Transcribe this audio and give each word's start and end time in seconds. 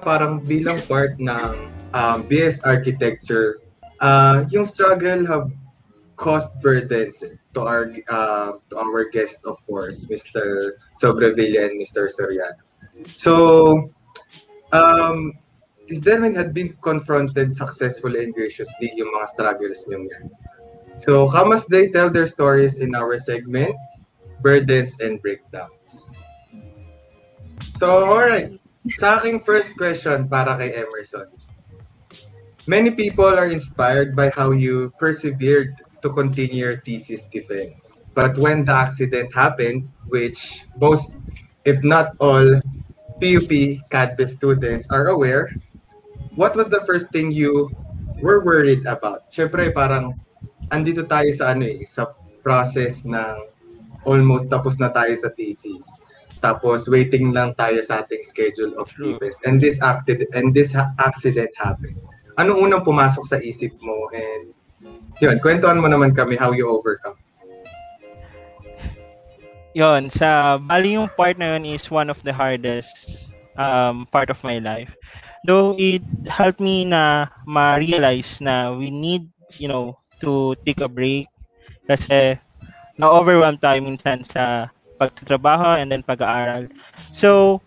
parang 0.00 0.40
bilang 0.42 0.80
part 0.88 1.18
ng 1.20 1.70
um, 1.94 2.18
BS 2.26 2.62
Architecture, 2.64 3.60
uh, 4.00 4.44
yung 4.50 4.66
struggle 4.66 5.26
have 5.26 5.50
caused 6.16 6.50
burdens 6.62 7.22
to 7.54 7.60
our 7.60 7.90
uh, 8.08 8.58
to 8.70 8.74
our 8.78 9.10
guest 9.10 9.42
of 9.44 9.58
course, 9.66 10.06
Mr. 10.06 10.78
Sobrevilla 10.98 11.70
and 11.70 11.74
Mr. 11.78 12.06
Soriano. 12.06 12.62
So, 13.18 13.90
um, 14.70 15.34
is 15.88 16.00
there 16.00 16.20
when 16.20 16.34
had 16.34 16.54
been 16.54 16.78
confronted 16.80 17.56
successfully 17.56 18.24
and 18.24 18.34
graciously 18.34 18.94
yung 18.94 19.10
mga 19.10 19.26
struggles 19.34 19.82
nyo 19.90 20.06
yan? 20.06 20.30
So, 21.02 21.26
how 21.26 21.44
must 21.44 21.66
they 21.68 21.90
tell 21.90 22.08
their 22.08 22.30
stories 22.30 22.78
in 22.78 22.94
our 22.94 23.18
segment, 23.18 23.74
Burdens 24.40 24.94
and 25.02 25.18
Breakdowns? 25.18 26.14
So, 27.82 28.06
alright. 28.06 28.54
Sa 28.84 29.16
aking 29.16 29.40
first 29.40 29.72
question 29.80 30.28
para 30.28 30.60
kay 30.60 30.76
Emerson. 30.76 31.32
Many 32.68 32.92
people 32.92 33.32
are 33.32 33.48
inspired 33.48 34.12
by 34.12 34.28
how 34.28 34.52
you 34.52 34.92
persevered 35.00 35.80
to 36.04 36.12
continue 36.12 36.68
your 36.68 36.76
thesis 36.84 37.24
defense. 37.32 38.04
But 38.12 38.36
when 38.36 38.68
the 38.68 38.76
accident 38.76 39.32
happened, 39.32 39.88
which 40.12 40.68
most, 40.76 41.12
if 41.64 41.80
not 41.80 42.12
all, 42.20 42.60
PUP 43.24 43.80
CADB 43.88 44.28
students 44.28 44.84
are 44.92 45.08
aware, 45.08 45.48
what 46.36 46.52
was 46.52 46.68
the 46.68 46.84
first 46.84 47.08
thing 47.08 47.32
you 47.32 47.72
were 48.20 48.44
worried 48.44 48.84
about? 48.84 49.32
Siyempre, 49.32 49.72
parang 49.72 50.12
andito 50.68 51.08
tayo 51.08 51.32
sa 51.32 51.56
ano 51.56 51.64
eh, 51.64 51.88
sa 51.88 52.12
process 52.44 53.00
ng 53.08 53.48
almost 54.04 54.52
tapos 54.52 54.76
na 54.76 54.92
tayo 54.92 55.16
sa 55.16 55.32
thesis. 55.32 56.03
Tapos 56.44 56.84
waiting 56.92 57.32
lang 57.32 57.56
tayo 57.56 57.80
sa 57.80 58.04
ating 58.04 58.20
schedule 58.20 58.76
of 58.76 58.92
events. 59.00 59.40
And 59.48 59.56
this 59.56 59.80
acted 59.80 60.28
and 60.36 60.52
this 60.52 60.76
ha- 60.76 60.92
accident 61.00 61.48
happened. 61.56 61.96
Anong 62.36 62.68
unang 62.68 62.84
pumasok 62.84 63.24
sa 63.24 63.40
isip 63.40 63.72
mo 63.80 64.12
and 64.12 64.52
yun, 65.24 65.40
kwentuhan 65.40 65.80
mo 65.80 65.88
naman 65.88 66.12
kami 66.12 66.36
how 66.36 66.52
you 66.52 66.68
overcome. 66.68 67.16
Yon, 69.72 70.12
sa 70.12 70.60
bali 70.60 71.00
yung 71.00 71.08
part 71.16 71.40
na 71.40 71.56
yun 71.56 71.64
is 71.64 71.88
one 71.88 72.12
of 72.12 72.20
the 72.28 72.34
hardest 72.36 73.24
um, 73.56 74.04
part 74.12 74.28
of 74.28 74.36
my 74.44 74.60
life. 74.60 74.92
Though 75.48 75.72
it 75.80 76.04
helped 76.28 76.60
me 76.60 76.84
na 76.84 77.32
ma-realize 77.48 78.44
na 78.44 78.76
we 78.76 78.92
need, 78.92 79.32
you 79.56 79.72
know, 79.72 79.96
to 80.20 80.52
take 80.68 80.84
a 80.84 80.92
break 80.92 81.26
kasi 81.88 82.36
na-overwhelm 83.00 83.56
tayo 83.58 83.80
minsan 83.80 84.22
sa 84.28 84.68
pagtatrabaho 85.04 85.76
and 85.80 85.92
then 85.92 86.02
pag-aaral. 86.02 86.68
So, 87.12 87.60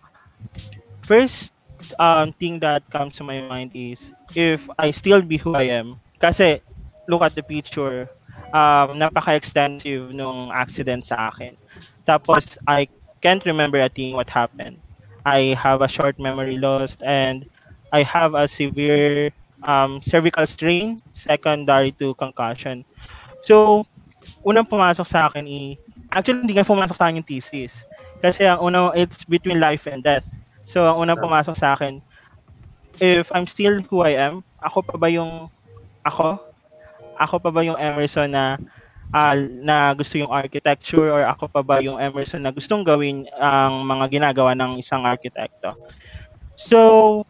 first 1.06 1.52
um, 1.98 2.32
thing 2.34 2.58
that 2.60 2.82
comes 2.90 3.16
to 3.16 3.24
my 3.24 3.40
mind 3.40 3.72
is 3.74 4.02
if 4.34 4.68
I 4.78 4.90
still 4.90 5.22
be 5.22 5.38
who 5.38 5.54
I 5.54 5.70
am. 5.70 6.00
Kasi, 6.18 6.60
look 7.08 7.22
at 7.22 7.34
the 7.34 7.42
picture, 7.42 8.10
um, 8.52 8.98
napaka-extensive 8.98 10.10
nung 10.12 10.50
accident 10.50 11.06
sa 11.06 11.30
akin. 11.30 11.56
Tapos, 12.06 12.58
I 12.66 12.88
can't 13.22 13.44
remember 13.46 13.78
a 13.78 13.88
thing 13.88 14.14
what 14.14 14.30
happened. 14.30 14.78
I 15.24 15.54
have 15.58 15.82
a 15.82 15.88
short 15.88 16.18
memory 16.18 16.56
loss 16.58 16.96
and 17.04 17.46
I 17.92 18.02
have 18.02 18.34
a 18.34 18.48
severe 18.48 19.30
um, 19.62 20.00
cervical 20.02 20.46
strain 20.46 21.00
secondary 21.12 21.92
to 22.00 22.14
concussion. 22.14 22.84
So, 23.44 23.86
unang 24.44 24.68
pumasok 24.68 25.06
sa 25.06 25.28
akin 25.30 25.46
i 25.48 25.78
actually 26.12 26.44
hindi 26.44 26.56
nga 26.56 26.66
pumasok 26.66 26.96
sa 26.96 27.08
akin 27.08 27.20
yung 27.20 27.28
thesis. 27.28 27.84
Kasi 28.18 28.46
ang 28.48 28.62
unang 28.62 28.94
it's 28.98 29.22
between 29.24 29.62
life 29.62 29.86
and 29.86 30.02
death. 30.02 30.26
So, 30.68 30.84
ang 30.84 31.00
unang 31.00 31.22
pumasok 31.22 31.54
sa 31.56 31.78
akin 31.78 32.02
if 32.98 33.30
I'm 33.30 33.46
still 33.46 33.80
who 33.86 34.02
I 34.02 34.18
am, 34.18 34.42
ako 34.58 34.82
pa 34.82 34.94
ba 34.98 35.08
yung 35.08 35.46
ako? 36.02 36.42
Ako 37.18 37.34
pa 37.42 37.50
ba 37.50 37.62
yung 37.62 37.78
Emerson 37.78 38.30
na 38.30 38.58
uh, 39.14 39.34
na 39.62 39.94
gusto 39.94 40.18
yung 40.18 40.30
architecture 40.30 41.10
or 41.10 41.22
ako 41.26 41.50
pa 41.50 41.62
ba 41.62 41.78
yung 41.82 41.98
Emerson 41.98 42.42
na 42.42 42.54
gustong 42.54 42.82
gawin 42.82 43.26
ang 43.38 43.86
mga 43.86 44.18
ginagawa 44.18 44.54
ng 44.54 44.82
isang 44.82 45.06
arkitekto? 45.06 45.78
So, 46.58 47.22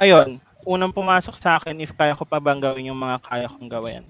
ayun, 0.00 0.40
unang 0.64 0.96
pumasok 0.96 1.36
sa 1.36 1.60
akin 1.60 1.76
if 1.84 1.92
kaya 1.92 2.16
ko 2.16 2.24
pa 2.24 2.40
bang 2.40 2.60
gawin 2.60 2.88
yung 2.88 3.00
mga 3.00 3.20
kaya 3.20 3.46
kong 3.52 3.68
gawin. 3.68 4.02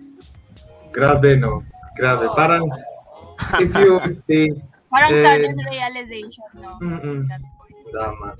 Grabe, 0.93 1.35
no? 1.35 1.65
Grabe. 1.97 2.29
Parang, 2.37 2.69
if 3.61 3.73
you 3.77 4.01
think... 4.29 4.63
Parang 4.93 5.13
eh, 5.13 5.23
sudden 5.25 5.57
realization, 5.71 6.49
no? 6.61 6.77
Mm-mm. 6.83 7.25
Tama. 7.93 8.37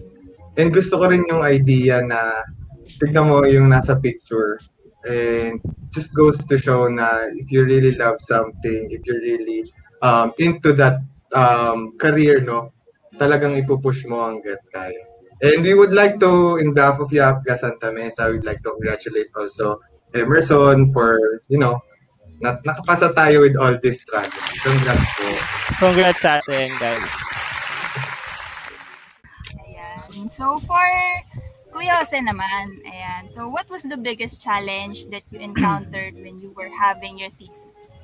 And 0.61 0.69
gusto 0.69 1.01
ko 1.01 1.09
rin 1.09 1.25
yung 1.29 1.41
idea 1.41 2.05
na 2.05 2.45
tignan 3.01 3.33
mo 3.33 3.41
yung 3.49 3.73
nasa 3.73 3.97
picture 3.97 4.61
and 5.09 5.61
just 5.91 6.13
goes 6.13 6.37
to 6.45 6.61
show 6.61 6.89
na 6.93 7.33
if 7.33 7.49
you 7.49 7.65
really 7.65 7.97
love 7.97 8.21
something, 8.21 8.89
if 8.93 9.01
you're 9.09 9.21
really 9.25 9.65
um, 10.05 10.33
into 10.39 10.73
that 10.77 11.01
um, 11.33 11.97
career, 11.97 12.41
no, 12.45 12.73
talagang 13.17 13.57
ipupush 13.57 14.05
mo 14.05 14.29
hanggat 14.29 14.61
kaya. 14.73 15.03
And 15.43 15.65
we 15.65 15.75
would 15.75 15.93
like 15.93 16.21
to, 16.21 16.63
in 16.63 16.73
behalf 16.73 17.01
of 17.01 17.11
Yapga 17.11 17.59
Santa 17.59 17.91
Mesa, 17.91 18.31
we'd 18.31 18.47
like 18.47 18.63
to 18.63 18.71
congratulate 18.71 19.27
also 19.35 19.81
Emerson 20.15 20.93
for, 20.93 21.43
you 21.49 21.59
know, 21.59 21.83
na 22.43 22.59
nakapasa 22.67 23.15
tayo 23.15 23.47
with 23.47 23.55
all 23.55 23.79
this 23.79 24.03
struggle. 24.03 24.43
Congrats 24.61 25.07
po. 25.15 25.27
Congrats 25.79 26.21
sa 26.21 26.43
atin, 26.43 26.69
guys. 26.83 27.07
Ayan. 29.63 30.27
So, 30.27 30.59
for 30.67 30.85
Kuya 31.71 32.03
Jose 32.03 32.19
naman, 32.19 32.83
ayan. 32.83 33.31
So, 33.31 33.47
what 33.47 33.71
was 33.71 33.87
the 33.87 33.97
biggest 33.97 34.43
challenge 34.43 35.07
that 35.15 35.23
you 35.31 35.39
encountered 35.39 36.19
when 36.19 36.43
you 36.43 36.51
were 36.53 36.69
having 36.69 37.17
your 37.17 37.31
thesis? 37.39 38.03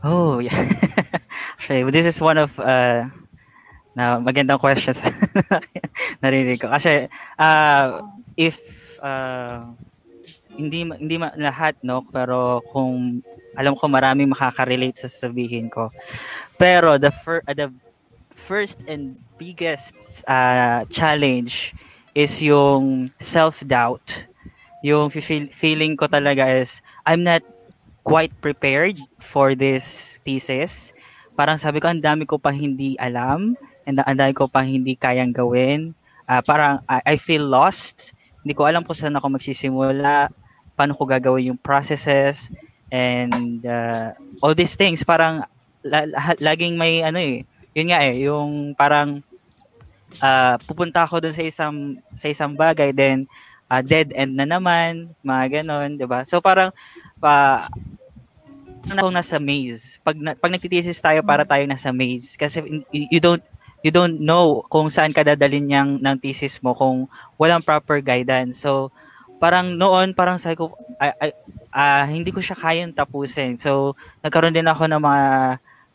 Oh, 0.00 0.40
yeah. 0.40 0.56
Actually, 1.60 1.84
this 1.92 2.08
is 2.08 2.20
one 2.20 2.40
of 2.40 2.52
uh, 2.60 3.08
na 3.94 4.18
magandang 4.18 4.58
questions 4.58 4.98
narinig 6.24 6.58
ko. 6.58 6.68
Kasi 6.68 7.06
uh, 7.38 8.02
if 8.36 8.58
uh, 8.98 9.70
hindi 10.56 10.86
hindi 10.86 11.16
lahat 11.18 11.78
no, 11.82 12.02
pero 12.08 12.62
kung 12.70 13.22
alam 13.54 13.74
ko 13.78 13.86
maraming 13.86 14.30
makaka-relate 14.30 14.98
sa 14.98 15.10
sasabihin 15.10 15.70
ko. 15.70 15.90
Pero 16.58 16.98
the 16.98 17.10
fir- 17.22 17.44
uh, 17.46 17.54
the 17.54 17.70
first 18.34 18.82
and 18.86 19.14
biggest 19.38 20.22
uh, 20.26 20.86
challenge 20.90 21.74
is 22.14 22.38
yung 22.42 23.10
self-doubt. 23.18 24.26
Yung 24.84 25.10
feel- 25.10 25.50
feeling 25.50 25.96
ko 25.98 26.06
talaga 26.06 26.46
is 26.46 26.82
I'm 27.06 27.22
not 27.24 27.42
quite 28.04 28.30
prepared 28.44 29.00
for 29.18 29.56
this 29.56 30.18
thesis. 30.22 30.92
Parang 31.34 31.58
sabi 31.58 31.82
ko, 31.82 31.90
ang 31.90 32.04
dami 32.04 32.28
ko 32.28 32.38
pa 32.38 32.54
hindi 32.54 32.94
alam 33.02 33.58
and 33.88 33.98
ang 34.06 34.18
dami 34.20 34.32
ko 34.36 34.46
pang 34.46 34.68
hindi 34.68 34.94
kayang 34.94 35.34
gawin. 35.34 35.96
Uh, 36.30 36.40
parang 36.44 36.84
I, 36.86 37.14
I 37.14 37.16
feel 37.18 37.42
lost. 37.48 38.14
Hindi 38.44 38.54
ko 38.54 38.68
alam 38.68 38.84
kung 38.84 38.94
saan 38.94 39.16
ako 39.16 39.40
magsisimula, 39.40 40.28
paano 40.74 40.94
ko 40.94 41.06
gagawin 41.06 41.54
yung 41.54 41.60
processes, 41.60 42.50
and 42.90 43.64
uh, 43.66 44.14
all 44.38 44.54
these 44.54 44.78
things. 44.78 45.02
Parang 45.02 45.42
la, 45.82 46.06
laging 46.38 46.78
may 46.78 47.02
ano 47.02 47.18
eh, 47.18 47.42
yun 47.74 47.90
nga 47.90 48.00
eh, 48.06 48.26
yung 48.26 48.74
parang 48.78 49.22
uh, 50.22 50.54
pupunta 50.62 51.02
ako 51.02 51.24
dun 51.24 51.34
sa 51.34 51.42
isang 51.42 51.98
sa 52.14 52.30
isang 52.30 52.54
bagay 52.54 52.94
then 52.94 53.26
uh, 53.70 53.82
dead 53.82 54.14
end 54.14 54.38
na 54.38 54.46
naman, 54.46 55.10
mga 55.26 55.62
ganon, 55.62 55.98
'di 55.98 56.06
ba? 56.06 56.22
So 56.22 56.38
parang 56.38 56.70
pa 57.18 57.66
uh, 57.66 58.94
ako 58.94 59.08
nasa 59.10 59.40
maze. 59.40 59.96
Pag 60.04 60.20
na, 60.20 60.36
pag 60.36 60.52
nagtitesis 60.52 61.00
tayo 61.00 61.24
para 61.24 61.48
tayo 61.48 61.64
nasa 61.64 61.88
maze 61.88 62.36
kasi 62.36 62.60
you 62.92 63.16
don't 63.16 63.40
you 63.84 63.92
don't 63.92 64.20
know 64.20 64.64
kung 64.68 64.88
saan 64.92 65.12
ka 65.12 65.24
dadalhin 65.24 65.68
yang 65.72 65.88
ng 66.00 66.16
thesis 66.20 66.60
mo 66.60 66.76
kung 66.76 67.08
walang 67.40 67.64
proper 67.64 68.00
guidance. 68.04 68.60
So, 68.60 68.92
parang 69.44 69.76
noon, 69.76 70.16
parang 70.16 70.40
sabi 70.40 70.56
ko, 70.56 70.72
I, 70.96 71.12
I, 71.20 71.28
uh, 71.76 72.04
hindi 72.08 72.32
ko 72.32 72.40
siya 72.40 72.56
kayang 72.56 72.96
tapusin. 72.96 73.60
So, 73.60 73.92
nagkaroon 74.24 74.56
din 74.56 74.64
ako 74.64 74.88
ng 74.88 75.02
mga, 75.04 75.24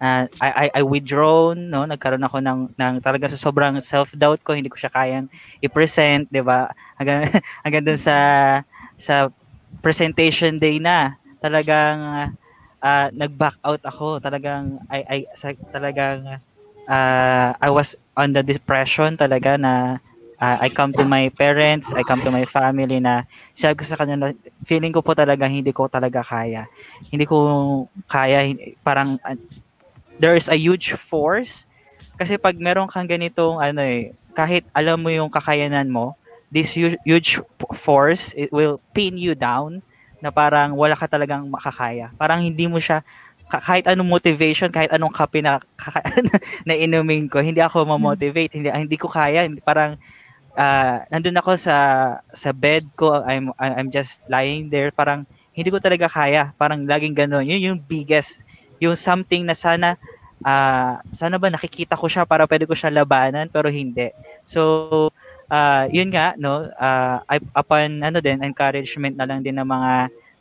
uh, 0.05 0.23
I, 0.37 0.49
I, 0.53 0.65
I 0.77 0.81
withdrawn, 0.85 1.73
no? 1.73 1.81
Nagkaroon 1.89 2.21
ako 2.21 2.45
ng, 2.45 2.77
ng 2.77 2.93
talaga 3.01 3.25
sa 3.25 3.41
sobrang 3.41 3.81
self-doubt 3.81 4.45
ko, 4.45 4.53
hindi 4.53 4.69
ko 4.69 4.77
siya 4.77 4.93
kayang 4.93 5.25
i-present, 5.65 6.29
di 6.29 6.45
ba? 6.45 6.69
Hanggang, 7.01 7.25
hanggang 7.65 7.89
dun 7.89 7.97
sa, 7.97 8.17
sa 9.01 9.33
presentation 9.81 10.61
day 10.61 10.77
na, 10.77 11.17
talagang 11.41 12.29
uh, 12.85 13.07
nag-back 13.17 13.57
out 13.65 13.81
ako. 13.81 14.21
Talagang, 14.21 14.77
I, 14.93 15.01
I, 15.09 15.17
sa, 15.33 15.57
talagang, 15.73 16.37
uh, 16.85 17.49
I 17.57 17.69
was 17.73 17.97
on 18.13 18.37
the 18.37 18.45
depression 18.45 19.17
talaga 19.17 19.57
na 19.57 19.97
uh, 20.39 20.57
I 20.59 20.67
come 20.71 20.95
to 20.95 21.05
my 21.05 21.29
parents, 21.29 21.91
I 21.93 22.01
come 22.03 22.23
to 22.23 22.31
my 22.31 22.47
family 22.47 22.99
na 23.03 23.27
sabi 23.53 23.79
ko 23.79 23.83
sa 23.85 23.99
kanila, 23.99 24.31
feeling 24.63 24.95
ko 24.95 25.03
po 25.03 25.13
talaga 25.13 25.45
hindi 25.45 25.75
ko 25.75 25.91
talaga 25.91 26.23
kaya. 26.23 26.65
Hindi 27.11 27.27
ko 27.27 27.37
kaya, 28.07 28.55
parang 28.81 29.19
uh, 29.23 29.37
there 30.19 30.35
is 30.35 30.47
a 30.47 30.57
huge 30.57 30.95
force 30.95 31.67
kasi 32.19 32.35
pag 32.35 32.59
meron 32.59 32.91
kang 32.91 33.07
ganitong 33.07 33.63
ano 33.63 33.79
eh, 33.79 34.11
kahit 34.35 34.67
alam 34.75 34.99
mo 34.99 35.11
yung 35.11 35.31
kakayanan 35.31 35.87
mo, 35.87 36.19
this 36.51 36.75
huge, 36.75 36.99
huge 37.07 37.39
force, 37.75 38.35
it 38.35 38.51
will 38.51 38.83
pin 38.95 39.15
you 39.15 39.35
down 39.35 39.83
na 40.19 40.31
parang 40.33 40.75
wala 40.75 40.99
ka 40.99 41.07
talagang 41.07 41.47
makakaya. 41.47 42.11
Parang 42.19 42.43
hindi 42.43 42.67
mo 42.67 42.75
siya, 42.75 43.03
kahit 43.47 43.87
anong 43.87 44.19
motivation, 44.19 44.69
kahit 44.69 44.91
anong 44.91 45.15
kape 45.15 45.39
na, 45.39 45.63
na 46.67 46.75
inumin 46.75 47.31
ko, 47.31 47.39
hindi 47.39 47.63
ako 47.63 47.87
ma-motivate, 47.87 48.51
hindi, 48.51 48.67
hindi 48.67 48.97
ko 48.99 49.07
kaya, 49.07 49.47
hindi, 49.47 49.63
parang 49.63 49.95
uh, 50.55 51.03
nandun 51.11 51.37
ako 51.37 51.57
sa 51.59 51.77
sa 52.33 52.49
bed 52.53 52.87
ko, 52.95 53.21
I'm 53.25 53.53
I'm 53.59 53.89
just 53.93 54.23
lying 54.31 54.69
there, 54.71 54.89
parang 54.93 55.27
hindi 55.53 55.69
ko 55.69 55.81
talaga 55.81 56.07
kaya, 56.07 56.55
parang 56.55 56.87
laging 56.87 57.17
gano'n. 57.17 57.43
Yun 57.43 57.73
yung 57.73 57.79
biggest, 57.83 58.39
yung 58.79 58.95
something 58.95 59.43
na 59.43 59.57
sana 59.57 59.99
uh, 60.45 60.99
sana 61.11 61.35
ba 61.35 61.51
nakikita 61.51 61.99
ko 61.99 62.07
siya 62.07 62.23
para 62.23 62.47
pwede 62.47 62.63
ko 62.63 62.75
siya 62.75 62.93
labanan 62.93 63.51
pero 63.51 63.67
hindi. 63.67 64.11
So 64.47 65.11
uh, 65.51 65.85
yun 65.91 66.11
nga 66.13 66.35
no? 66.39 66.69
Uh, 66.79 67.19
upon 67.55 67.99
ano 67.99 68.23
din 68.23 68.39
encouragement 68.43 69.15
na 69.19 69.27
lang 69.27 69.43
din 69.43 69.57
ng 69.59 69.67
mga 69.67 69.93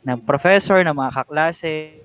ng 0.07 0.17
professor 0.23 0.79
ng 0.79 0.95
mga 0.95 1.11
kaklase 1.11 1.99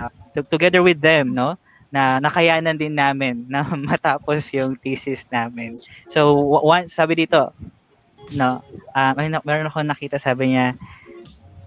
uh, 0.00 0.10
together 0.50 0.82
with 0.82 0.98
them 0.98 1.30
no 1.30 1.54
na 1.90 2.22
nakayanan 2.22 2.78
din 2.78 2.94
namin 2.94 3.46
na 3.50 3.66
matapos 3.90 4.50
yung 4.54 4.78
thesis 4.78 5.26
namin. 5.30 5.82
So 6.10 6.34
one 6.62 6.86
sabi 6.86 7.26
dito 7.26 7.54
no 8.34 8.62
uh, 8.94 9.12
meron 9.42 9.70
ako 9.70 9.82
nakita 9.82 10.22
sabi 10.22 10.54
niya 10.54 10.78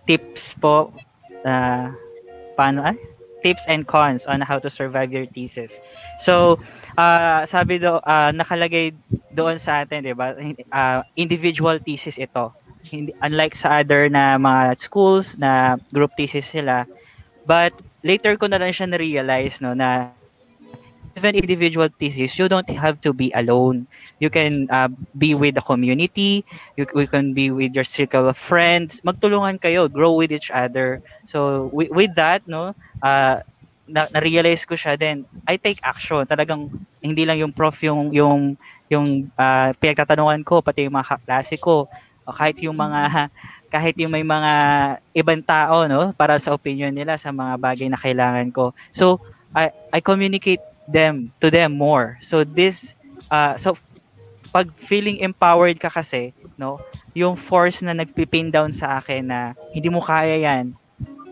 tips 0.07 0.55
po 0.59 0.95
uh, 1.43 1.91
paano 2.55 2.79
ay 2.87 2.95
tips 3.43 3.67
and 3.67 3.83
cons 3.85 4.25
on 4.25 4.39
how 4.39 4.57
to 4.57 4.71
survive 4.71 5.11
your 5.11 5.27
thesis. 5.27 5.77
So, 6.17 6.63
uh, 6.95 7.43
sabi 7.45 7.83
do 7.83 7.99
uh, 7.99 8.31
nakalagay 8.31 8.95
doon 9.35 9.59
sa 9.59 9.83
atin, 9.83 10.07
'di 10.07 10.15
ba? 10.15 10.33
Uh, 10.71 11.03
individual 11.19 11.77
thesis 11.83 12.15
ito. 12.15 12.55
Unlike 13.19 13.55
sa 13.59 13.83
other 13.83 14.07
na 14.07 14.39
mga 14.39 14.79
schools 14.79 15.35
na 15.35 15.75
group 15.91 16.15
thesis 16.15 16.47
sila. 16.47 16.87
But 17.43 17.75
later 18.03 18.35
ko 18.35 18.51
na 18.51 18.59
lang 18.59 18.75
siya 18.75 18.91
na-realize 18.91 19.63
no 19.63 19.73
na 19.73 20.11
even 21.15 21.35
individual 21.35 21.89
thesis, 21.99 22.37
you 22.39 22.49
don't 22.49 22.69
have 22.69 22.99
to 23.01 23.13
be 23.13 23.31
alone. 23.35 23.85
You 24.19 24.29
can 24.29 24.67
uh, 24.69 24.89
be 25.17 25.35
with 25.35 25.55
the 25.55 25.61
community. 25.61 26.45
You, 26.77 26.87
you 26.95 27.07
can 27.07 27.33
be 27.33 27.51
with 27.51 27.75
your 27.75 27.83
circle 27.83 28.27
of 28.27 28.37
friends. 28.37 29.01
Magtulungan 29.05 29.61
kayo, 29.61 29.91
grow 29.91 30.13
with 30.13 30.31
each 30.31 30.49
other. 30.49 31.01
So 31.25 31.69
with, 31.73 31.91
with 31.91 32.15
that, 32.15 32.41
no, 32.47 32.73
uh, 33.01 33.45
na, 33.87 34.07
na-realize 34.09 34.65
ko 34.65 34.75
siya 34.75 34.97
din. 34.97 35.25
I 35.47 35.57
take 35.57 35.79
action. 35.83 36.25
Talagang 36.25 36.71
hindi 37.03 37.25
lang 37.25 37.37
yung 37.37 37.53
prof 37.53 37.77
yung 37.83 38.09
yung 38.15 38.57
yung 38.89 39.29
uh, 39.37 39.69
pinagtatanungan 39.77 40.41
ko 40.47 40.63
pati 40.63 40.87
yung 40.87 40.95
mga 40.95 41.17
kaklase 41.17 41.59
ko 41.59 41.91
o 42.23 42.31
kahit 42.31 42.63
yung 42.63 42.79
mga 42.79 43.29
kahit 43.73 43.97
yung 43.97 44.13
may 44.13 44.21
mga 44.21 44.53
ibang 45.17 45.41
tao 45.41 45.89
no 45.89 46.13
para 46.13 46.37
sa 46.37 46.53
opinion 46.53 46.93
nila 46.93 47.17
sa 47.17 47.33
mga 47.33 47.57
bagay 47.57 47.89
na 47.89 47.97
kailangan 47.97 48.53
ko. 48.53 48.69
So 48.93 49.17
I 49.57 49.73
I 49.89 49.97
communicate 49.97 50.61
them 50.85 51.33
to 51.41 51.49
them 51.49 51.73
more. 51.73 52.21
So 52.21 52.45
this 52.45 52.93
uh 53.33 53.57
so 53.57 53.73
pag 54.53 54.69
feeling 54.77 55.17
empowered 55.25 55.81
ka 55.81 55.89
kasi, 55.89 56.29
no, 56.61 56.77
yung 57.17 57.33
force 57.33 57.81
na 57.81 57.97
nagpipin 57.97 58.53
down 58.53 58.69
sa 58.69 59.01
akin 59.01 59.25
na 59.25 59.57
hindi 59.73 59.89
mo 59.89 59.97
kaya 59.97 60.37
yan, 60.37 60.77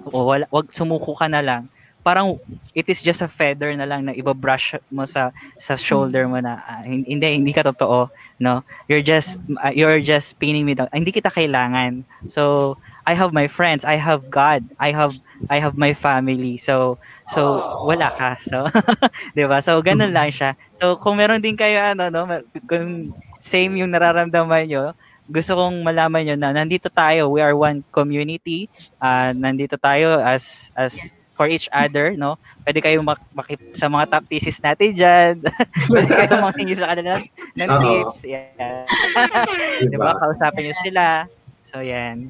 o 0.10 0.26
wala, 0.26 0.50
wag 0.50 0.74
sumuko 0.74 1.14
ka 1.14 1.30
na 1.30 1.46
lang. 1.46 1.70
Parang 2.02 2.42
it 2.74 2.90
is 2.90 3.02
just 3.02 3.22
a 3.22 3.30
feather 3.30 3.70
na 3.78 3.86
lang 3.86 4.10
na 4.10 4.14
iba-brush 4.18 4.78
mo 4.90 5.06
sa 5.06 5.30
sa 5.62 5.78
shoulder 5.78 6.26
mo 6.26 6.42
na 6.42 6.62
uh, 6.66 6.84
hindi 6.86 7.38
hindi 7.38 7.54
ka 7.54 7.62
totoo, 7.70 8.10
no? 8.42 8.66
You're 8.90 9.06
just 9.06 9.38
uh, 9.62 9.74
you're 9.74 10.02
just 10.02 10.38
pinning 10.42 10.66
me 10.66 10.74
down. 10.74 10.90
Hindi 10.90 11.14
kita 11.14 11.30
kailangan. 11.30 12.04
So 12.26 12.76
I 13.06 13.14
have 13.14 13.34
my 13.34 13.48
friends, 13.50 13.86
I 13.86 13.98
have 13.98 14.30
God, 14.30 14.66
I 14.78 14.94
have 14.94 15.18
I 15.50 15.58
have 15.58 15.78
my 15.78 15.94
family. 15.94 16.58
So, 16.58 17.02
so 17.34 17.58
wala 17.86 18.14
ka. 18.14 18.38
So, 18.46 18.70
'di 19.34 19.50
ba? 19.50 19.62
So 19.62 19.82
ganun 19.82 20.14
lang 20.14 20.30
siya. 20.30 20.54
So 20.78 20.98
kung 21.02 21.18
meron 21.18 21.42
din 21.42 21.58
kayo 21.58 21.82
ano 21.82 22.14
no, 22.14 22.30
kung 22.70 23.14
same 23.42 23.82
yung 23.82 23.94
nararamdaman 23.94 24.70
nyo, 24.70 24.94
gusto 25.32 25.58
kong 25.58 25.82
malaman 25.82 26.28
nyo 26.28 26.36
na 26.38 26.54
nandito 26.54 26.92
tayo, 26.94 27.32
we 27.34 27.42
are 27.42 27.58
one 27.58 27.82
community. 27.90 28.70
Uh, 29.02 29.34
nandito 29.34 29.80
tayo 29.82 30.22
as 30.22 30.70
as 30.78 31.10
for 31.42 31.50
each 31.50 31.66
other, 31.72 32.14
no? 32.14 32.38
Pwede 32.62 32.78
kayo 32.80 33.02
mak- 33.02 33.26
makip 33.34 33.58
sa 33.74 33.90
mga 33.90 34.14
top 34.14 34.30
thesis 34.30 34.62
natin 34.62 34.94
diyan. 34.94 35.34
Pwede 35.90 36.06
kayo 36.08 36.38
makingi 36.38 36.78
sa 36.78 36.94
kanila 36.94 37.18
ng 37.58 37.70
tips. 37.82 38.18
Yeah. 38.24 38.86
diba? 39.90 40.14
Kausapin 40.14 40.70
niyo 40.70 40.76
sila. 40.80 41.26
So, 41.66 41.82
yan. 41.82 42.30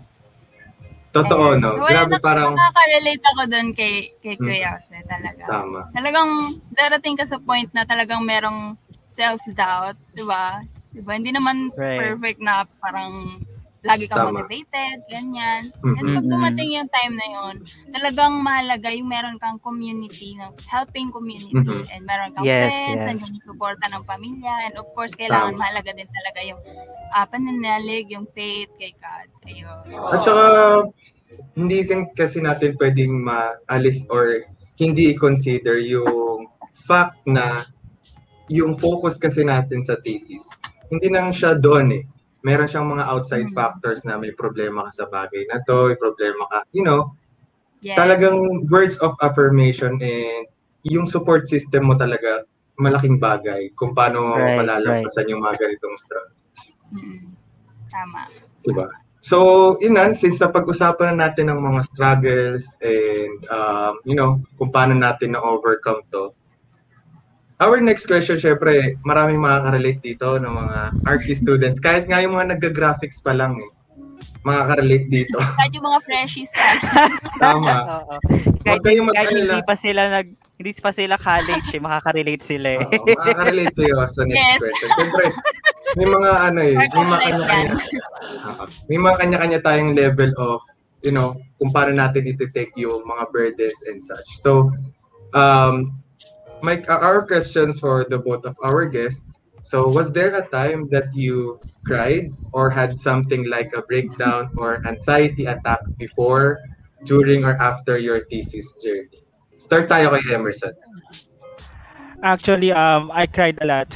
Totoo, 1.11 1.59
no? 1.59 1.75
So, 1.75 1.83
Grabe 1.83 2.15
nak- 2.15 2.23
parang... 2.23 2.55
Nakaka-relate 2.55 3.23
ako 3.25 3.41
doon 3.51 3.67
kay, 3.75 4.15
kay 4.23 4.39
Hmm. 4.39 4.47
Kuya 4.47 4.79
Jose 4.79 4.95
talaga. 5.03 5.43
Tama. 5.43 5.79
Talagang 5.91 6.29
darating 6.71 7.19
ka 7.19 7.27
sa 7.27 7.35
point 7.35 7.67
na 7.75 7.83
talagang 7.83 8.23
merong 8.23 8.79
self-doubt, 9.11 9.99
di 10.15 10.23
ba? 10.23 10.63
Di 10.87 11.03
ba? 11.03 11.19
Hindi 11.19 11.35
naman 11.35 11.67
Right. 11.75 11.99
perfect 11.99 12.39
na 12.39 12.63
parang 12.79 13.43
lagi 13.81 14.05
kang 14.05 14.29
Tama. 14.29 14.45
motivated, 14.45 15.01
ganyan. 15.09 15.73
And 15.81 16.05
pag 16.13 16.25
dumating 16.29 16.69
yung 16.77 16.89
time 16.93 17.17
na 17.17 17.27
yun, 17.27 17.55
talagang 17.89 18.37
mahalaga 18.37 18.93
yung 18.93 19.09
meron 19.09 19.41
kang 19.41 19.57
community, 19.57 20.37
no? 20.37 20.53
helping 20.69 21.09
community, 21.09 21.57
Mhm. 21.57 21.89
and 21.89 22.01
meron 22.05 22.29
kang 22.37 22.45
Yes, 22.45 22.69
friends, 22.69 23.01
yes. 23.01 23.07
and 23.09 23.17
yung 23.17 23.41
suporta 23.41 23.85
ng 23.89 24.05
pamilya, 24.05 24.69
and 24.69 24.77
of 24.77 24.85
course, 24.93 25.17
kailangan 25.17 25.57
Tama. 25.57 25.61
mahalaga 25.65 25.91
din 25.97 26.09
talaga 26.13 26.39
yung 26.45 26.61
uh, 27.11 27.25
pananalig, 27.25 28.05
yung 28.13 28.29
faith 28.37 28.69
kay 28.77 28.93
God. 29.01 29.27
Ayun. 29.49 29.77
At 30.13 30.21
saka, 30.21 30.45
hindi 31.57 31.81
kan 31.89 32.05
kasi 32.13 32.37
natin 32.37 32.77
pwedeng 32.77 33.17
maalis 33.17 34.05
or 34.13 34.45
hindi 34.77 35.09
i-consider 35.09 35.81
yung 35.81 36.45
fact 36.85 37.17
na 37.25 37.65
yung 38.45 38.77
focus 38.77 39.17
kasi 39.17 39.41
natin 39.41 39.81
sa 39.81 39.97
thesis, 40.05 40.43
hindi 40.91 41.07
nang 41.09 41.31
siya 41.33 41.57
doon 41.57 41.97
eh. 41.97 42.03
Meron 42.41 42.65
siyang 42.69 42.89
mga 42.89 43.05
outside 43.05 43.49
Mm. 43.49 43.55
factors 43.55 44.01
na 44.01 44.17
may 44.17 44.33
problema 44.33 44.89
ka 44.89 45.03
sa 45.03 45.05
bagay 45.05 45.45
na 45.49 45.61
to, 45.65 45.93
may 45.93 45.97
problema 45.99 46.43
ka, 46.49 46.65
you 46.73 46.81
know, 46.81 47.13
Yes. 47.81 47.97
talagang 47.97 48.37
words 48.69 48.97
of 49.01 49.17
affirmation 49.21 49.97
and 50.01 50.45
yung 50.85 51.05
support 51.09 51.49
system 51.49 51.89
mo 51.89 51.97
talaga 51.97 52.45
malaking 52.77 53.21
bagay 53.21 53.69
kung 53.77 53.93
paano 53.93 54.33
Right, 54.37 54.57
malalampasan 54.57 55.29
yung 55.29 55.41
mga 55.41 55.57
ganitong 55.65 55.97
struggles. 55.97 56.45
Mm. 56.93 57.33
Tama. 57.89 58.21
Diba? 58.65 58.89
So, 59.21 59.77
yun 59.77 59.93
na, 59.93 60.09
since 60.17 60.41
napag-usapan 60.41 61.13
na 61.13 61.29
natin 61.29 61.53
ang 61.53 61.61
mga 61.61 61.85
struggles 61.93 62.65
and, 62.81 63.37
um, 63.53 64.01
you 64.01 64.17
know, 64.17 64.41
kung 64.57 64.73
paano 64.73 64.97
natin 64.97 65.37
na-overcome 65.37 66.01
to, 66.09 66.33
our 67.61 67.77
next 67.79 68.09
question, 68.09 68.41
syempre, 68.41 68.97
maraming 69.05 69.37
makaka-relate 69.37 70.01
dito 70.01 70.41
ng 70.41 70.49
mga 70.49 70.77
arty 71.05 71.37
students. 71.37 71.77
Kahit 71.77 72.09
nga 72.09 72.19
yung 72.19 72.33
mga 72.33 72.57
nag-graphics 72.57 73.21
pa 73.21 73.37
lang, 73.37 73.55
eh, 73.61 73.69
makaka-relate 74.41 75.07
dito. 75.07 75.37
Kahit 75.61 75.71
yung 75.77 75.85
mga 75.85 76.01
freshies, 76.01 76.49
Tama. 77.43 78.01
Oo. 78.01 78.15
Kahit, 78.65 78.81
kahit 78.81 79.29
hindi 79.33 79.61
pa 79.61 79.75
sila 79.77 80.09
nag 80.09 80.27
hindi 80.61 80.77
pa 80.77 80.93
sila 80.93 81.17
college, 81.17 81.73
eh, 81.73 81.81
makaka-relate 81.81 82.43
sila 82.45 82.67
eh. 82.77 82.85
Oo, 82.85 83.05
makaka-relate 83.17 83.73
sa'yo 83.77 83.95
sa 84.05 84.21
next 84.29 84.37
Yes. 84.37 84.59
question. 84.61 84.89
Siyempre, 84.93 85.25
may 85.97 86.07
mga 86.09 86.29
ano 86.37 86.59
eh, 86.61 86.75
may 86.77 87.05
mga 87.05 87.19
kanya-kanya. 87.25 87.73
Oo. 88.41 88.63
may 88.89 88.99
mga 89.01 89.15
kanya-kanya 89.21 89.59
tayong 89.65 89.91
level 89.97 90.31
of, 90.37 90.61
you 91.01 91.09
know, 91.09 91.33
kung 91.57 91.73
paano 91.73 91.97
natin 91.97 92.29
iti-take 92.29 92.73
yung 92.77 93.01
mga 93.05 93.23
burdens 93.33 93.81
and 93.89 93.97
such. 94.01 94.25
So, 94.45 94.69
um, 95.33 96.00
my, 96.63 96.81
our 96.87 97.25
questions 97.25 97.79
for 97.79 98.05
the 98.09 98.17
both 98.17 98.45
of 98.45 98.55
our 98.63 98.85
guests. 98.85 99.39
So, 99.63 99.87
was 99.87 100.11
there 100.11 100.35
a 100.35 100.47
time 100.49 100.89
that 100.89 101.13
you 101.13 101.59
cried 101.85 102.33
or 102.51 102.69
had 102.69 102.99
something 102.99 103.47
like 103.47 103.71
a 103.75 103.81
breakdown 103.81 104.49
or 104.57 104.85
anxiety 104.85 105.45
attack 105.45 105.79
before, 105.97 106.59
during, 107.05 107.45
or 107.45 107.55
after 107.61 107.97
your 107.97 108.25
thesis 108.25 108.73
journey? 108.83 109.21
Start 109.55 109.87
tayo 109.87 110.17
kay 110.17 110.33
Emerson. 110.33 110.73
Actually, 112.21 112.73
um, 112.73 113.09
I 113.13 113.25
cried 113.25 113.57
a 113.61 113.65
lot 113.65 113.89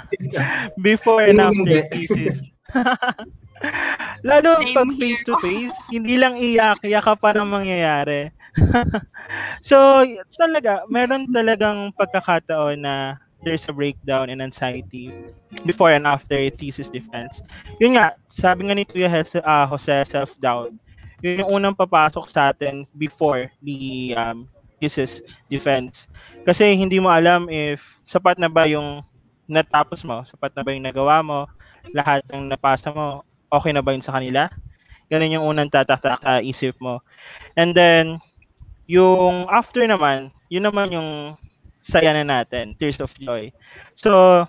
before 0.82 1.24
and 1.24 1.40
after 1.40 1.82
thesis. 1.92 2.40
Lalo 4.28 4.62
pag 4.72 4.88
face 4.96 5.22
to 5.26 5.34
face, 5.42 5.74
hindi 5.90 6.14
lang 6.16 6.38
iyak, 6.38 6.78
iyak 6.84 7.04
ka 7.04 7.14
pa 7.18 7.34
ng 7.34 7.48
mangyayari. 7.48 8.30
so, 9.68 10.04
talaga, 10.34 10.84
meron 10.90 11.30
talagang 11.30 11.92
pagkakataon 11.94 12.82
na 12.82 13.18
there's 13.42 13.66
a 13.70 13.74
breakdown 13.74 14.30
and 14.30 14.42
anxiety 14.42 15.14
before 15.62 15.94
and 15.94 16.06
after 16.06 16.36
thesis 16.50 16.90
defense. 16.90 17.42
Yun 17.78 17.94
nga, 17.98 18.18
sabi 18.28 18.66
nga 18.66 18.74
ni 18.74 18.84
Kuya 18.84 19.06
Jose, 19.06 19.38
ah, 19.46 19.66
Jose 19.66 20.10
self-doubt. 20.10 20.74
Yun 21.22 21.42
yung 21.46 21.50
unang 21.62 21.78
papasok 21.78 22.26
sa 22.30 22.50
atin 22.50 22.86
before 22.98 23.50
the 23.62 24.14
um, 24.14 24.46
thesis 24.78 25.22
defense. 25.50 26.06
Kasi 26.46 26.74
hindi 26.74 26.98
mo 27.02 27.10
alam 27.10 27.50
if 27.50 27.82
sapat 28.06 28.38
na 28.38 28.50
ba 28.50 28.66
yung 28.66 29.02
natapos 29.50 30.02
mo? 30.06 30.22
Sapat 30.26 30.54
na 30.54 30.62
ba 30.62 30.70
yung 30.74 30.86
nagawa 30.86 31.22
mo? 31.22 31.40
Lahat 31.94 32.22
ng 32.30 32.50
napasa 32.50 32.90
mo, 32.94 33.26
okay 33.50 33.72
na 33.74 33.82
ba 33.82 33.94
yun 33.94 34.04
sa 34.04 34.18
kanila? 34.18 34.50
Ganun 35.08 35.34
yung 35.34 35.46
unang 35.48 35.72
tatatak 35.72 36.20
sa 36.20 36.38
isip 36.44 36.76
mo. 36.78 37.00
And 37.56 37.72
then, 37.72 38.20
yung 38.88 39.44
after 39.52 39.84
naman, 39.84 40.32
yun 40.48 40.64
naman 40.64 40.88
yung 40.88 41.36
saya 41.84 42.10
na 42.16 42.24
natin, 42.24 42.72
tears 42.74 42.98
of 42.98 43.12
joy. 43.20 43.52
So, 43.92 44.44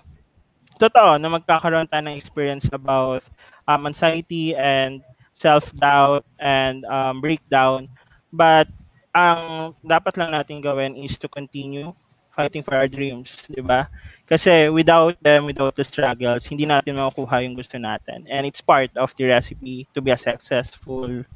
totoo 0.80 1.20
na 1.20 1.28
magkakaroon 1.28 1.86
tayo 1.92 2.02
ng 2.08 2.16
experience 2.16 2.66
about 2.72 3.20
um, 3.68 3.84
anxiety 3.84 4.56
and 4.56 5.04
self-doubt 5.36 6.24
and 6.40 6.88
um, 6.88 7.20
breakdown. 7.20 7.86
But 8.32 8.72
ang 9.12 9.72
dapat 9.84 10.16
lang 10.16 10.32
natin 10.32 10.64
gawin 10.64 10.96
is 10.96 11.20
to 11.20 11.28
continue 11.28 11.92
fighting 12.32 12.64
for 12.64 12.78
our 12.78 12.88
dreams, 12.88 13.44
di 13.50 13.60
ba? 13.60 13.90
Kasi 14.24 14.70
without 14.72 15.18
them, 15.20 15.44
without 15.44 15.76
the 15.76 15.84
struggles, 15.84 16.46
hindi 16.46 16.64
natin 16.64 16.96
makukuha 16.96 17.44
yung 17.44 17.58
gusto 17.58 17.76
natin. 17.76 18.24
And 18.30 18.48
it's 18.48 18.62
part 18.62 18.88
of 18.96 19.12
the 19.20 19.28
recipe 19.28 19.84
to 19.92 20.00
be 20.00 20.14
a 20.14 20.16
successful 20.16 21.26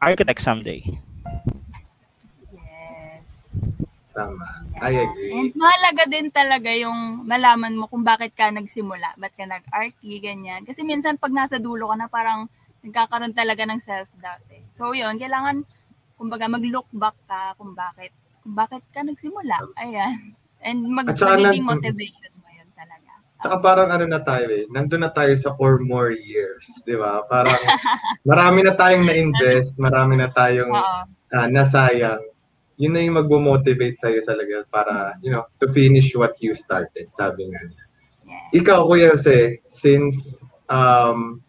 architect 0.00 0.40
someday. 0.42 0.82
Tama. 4.14 4.46
I 4.78 4.94
agree. 4.94 5.34
And 5.34 5.50
mahalaga 5.58 6.06
din 6.06 6.30
talaga 6.30 6.70
yung 6.70 7.26
malaman 7.26 7.74
mo 7.74 7.90
kung 7.90 8.06
bakit 8.06 8.30
ka 8.38 8.54
nagsimula, 8.54 9.18
ba't 9.18 9.34
ka 9.34 9.42
nag-arty, 9.42 10.22
ganyan. 10.22 10.62
Kasi 10.62 10.86
minsan 10.86 11.18
pag 11.18 11.34
nasa 11.34 11.58
dulo 11.58 11.90
ka 11.90 11.96
na 11.98 12.06
parang 12.06 12.46
nagkakaroon 12.86 13.34
talaga 13.34 13.66
ng 13.66 13.82
self-doubt 13.82 14.46
eh. 14.54 14.62
So 14.70 14.94
yun, 14.94 15.18
kailangan 15.18 15.66
kumbaga 16.14 16.46
mag-look 16.46 16.86
back 16.94 17.18
ka 17.26 17.58
kung 17.58 17.74
bakit 17.74 18.14
kung 18.46 18.54
bakit 18.54 18.86
ka 18.94 19.02
nagsimula. 19.02 19.58
Ayan. 19.82 20.38
And 20.62 20.86
mag 20.94 21.10
magiging 21.10 21.66
motivation 21.66 22.32
mo 22.38 22.48
yun 22.54 22.70
talaga. 22.78 23.18
Saka 23.42 23.56
parang 23.60 23.90
ano 23.90 24.06
na 24.06 24.22
tayo 24.22 24.46
eh, 24.48 24.64
nandun 24.70 25.04
na 25.04 25.10
tayo 25.10 25.34
sa 25.36 25.52
or 25.58 25.82
more 25.82 26.14
years, 26.14 26.70
di 26.86 26.94
ba? 26.94 27.26
Parang 27.26 27.52
marami 28.30 28.62
na 28.62 28.72
tayong 28.72 29.04
na-invest, 29.04 29.74
marami 29.76 30.16
na 30.22 30.30
tayong 30.30 30.72
ah, 31.34 31.48
nasayang. 31.50 32.22
Yun 32.76 32.92
na 32.94 33.02
yung 33.02 33.16
magbo-motivate 33.22 33.98
sa'yo 33.98 34.20
talaga 34.26 34.66
para, 34.66 35.14
you 35.22 35.30
know, 35.30 35.46
to 35.62 35.70
finish 35.70 36.10
what 36.18 36.34
you 36.42 36.54
started, 36.54 37.06
sabi 37.14 37.46
nga 37.50 37.62
niya. 37.62 37.84
Ikaw, 38.54 38.86
Kuya 38.86 39.14
Jose, 39.14 39.62
since 39.70 40.50
um, 40.66 41.42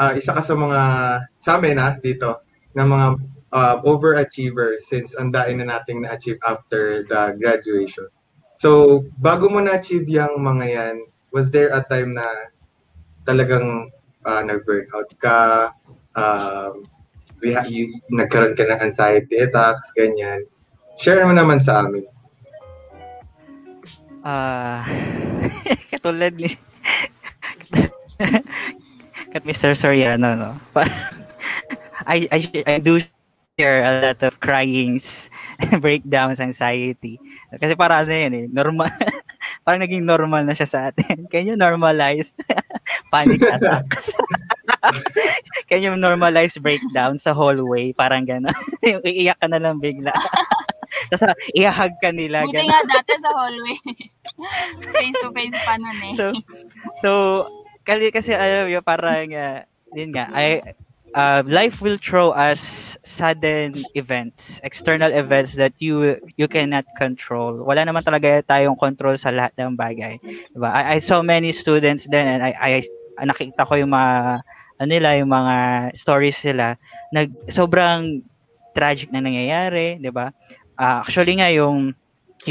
ah, 0.00 0.12
isa 0.16 0.32
ka 0.32 0.40
sa 0.40 0.54
mga, 0.56 0.80
sa 1.36 1.60
amin 1.60 1.76
ha, 1.76 1.96
dito, 2.00 2.42
ng 2.72 2.88
mga 2.88 3.06
uh, 3.52 3.76
overachiever 3.84 4.80
since 4.80 5.12
ang 5.14 5.30
dain 5.30 5.60
na 5.60 5.68
nating 5.68 6.02
na-achieve 6.02 6.40
after 6.48 7.04
the 7.04 7.36
graduation. 7.36 8.08
So, 8.58 9.02
bago 9.20 9.52
mo 9.52 9.60
na-achieve 9.60 10.08
yung 10.08 10.40
mga 10.40 10.64
yan, 10.70 10.96
was 11.34 11.52
there 11.52 11.72
a 11.76 11.84
time 11.84 12.16
na 12.16 12.26
talagang 13.28 13.92
uh, 14.24 14.42
nag-burnout 14.42 15.10
ka, 15.20 15.70
um, 16.16 16.86
we 17.42 17.52
ha- 17.52 17.66
you, 17.66 17.90
nagkaroon 18.14 18.54
ka 18.54 18.62
ng 18.64 18.80
anxiety 18.80 19.42
attacks, 19.42 19.90
ganyan. 19.98 20.46
Share 21.02 21.26
mo 21.26 21.34
naman 21.34 21.58
sa 21.58 21.82
amin. 21.82 22.06
Ah, 24.22 24.86
katulad 25.92 26.38
ni 26.38 26.54
kat 29.34 29.42
Mr. 29.42 29.74
Soriano, 29.74 30.38
no? 30.38 30.50
I, 32.06 32.30
I, 32.30 32.38
I 32.66 32.78
do 32.78 33.02
share 33.58 33.82
a 33.82 33.92
lot 34.06 34.22
of 34.22 34.38
cryings, 34.38 35.26
breakdowns, 35.82 36.38
anxiety. 36.38 37.18
Kasi 37.58 37.74
para 37.74 38.06
ano 38.06 38.14
yan 38.14 38.34
eh, 38.34 38.46
normal, 38.46 38.90
parang 39.66 39.82
naging 39.82 40.06
normal 40.06 40.46
na 40.46 40.54
siya 40.54 40.68
sa 40.70 40.80
atin. 40.90 41.26
Can 41.26 41.50
you 41.50 41.58
normalize 41.58 42.30
panic 43.10 43.42
attacks? 43.42 44.14
Can 45.70 45.82
you 45.82 45.94
normalize 45.94 46.58
breakdown 46.58 47.16
sa 47.16 47.32
hallway? 47.32 47.94
Parang 47.94 48.26
gano'n. 48.26 48.54
Yung 48.82 49.02
iiyak 49.08 49.38
ka 49.38 49.46
na 49.46 49.62
lang 49.62 49.78
bigla. 49.78 50.10
Tapos 51.08 51.38
ihahag 51.56 51.96
ka 52.02 52.10
nila. 52.10 52.44
Buti 52.44 52.60
gano'n. 52.60 52.68
nga 52.68 52.80
dati 52.98 53.14
sa 53.18 53.30
hallway. 53.32 53.78
face 54.92 55.16
to 55.20 55.28
face 55.32 55.56
pa 55.64 55.74
nun 55.78 55.98
eh. 56.08 56.14
so 56.14 56.24
so 57.00 57.10
kasi 57.82 58.10
kasi 58.14 58.30
alam 58.34 58.70
mo 58.70 58.80
parang 58.82 59.28
uh, 59.34 59.60
yun 59.92 60.14
nga 60.14 60.30
I 60.32 60.74
uh, 61.12 61.42
life 61.44 61.82
will 61.82 61.98
throw 61.98 62.32
us 62.32 62.94
sudden 63.02 63.82
events 63.94 64.62
external 64.62 65.10
events 65.12 65.54
that 65.58 65.74
you 65.82 66.18
you 66.38 66.46
cannot 66.46 66.86
control 66.96 67.60
wala 67.62 67.84
naman 67.84 68.02
talaga 68.02 68.40
tayong 68.46 68.78
control 68.78 69.18
sa 69.18 69.34
lahat 69.34 69.52
ng 69.58 69.76
bagay 69.76 70.18
diba 70.54 70.70
I, 70.70 70.96
I 70.96 70.98
saw 71.02 71.20
many 71.20 71.52
students 71.52 72.06
then 72.08 72.38
and 72.38 72.40
I, 72.42 72.52
I 72.56 72.70
nakita 73.20 73.68
ko 73.68 73.76
yung 73.76 73.92
mga 73.92 74.40
ano 74.82 74.90
nila 74.90 75.14
yung 75.14 75.30
mga 75.30 75.56
stories 75.94 76.42
nila 76.42 76.74
nag 77.14 77.30
sobrang 77.46 78.18
tragic 78.74 79.14
na 79.14 79.22
nangyayari 79.22 80.02
'di 80.02 80.10
ba? 80.10 80.34
Ah, 80.74 81.06
actually 81.06 81.38
nga 81.38 81.46
yung 81.54 81.94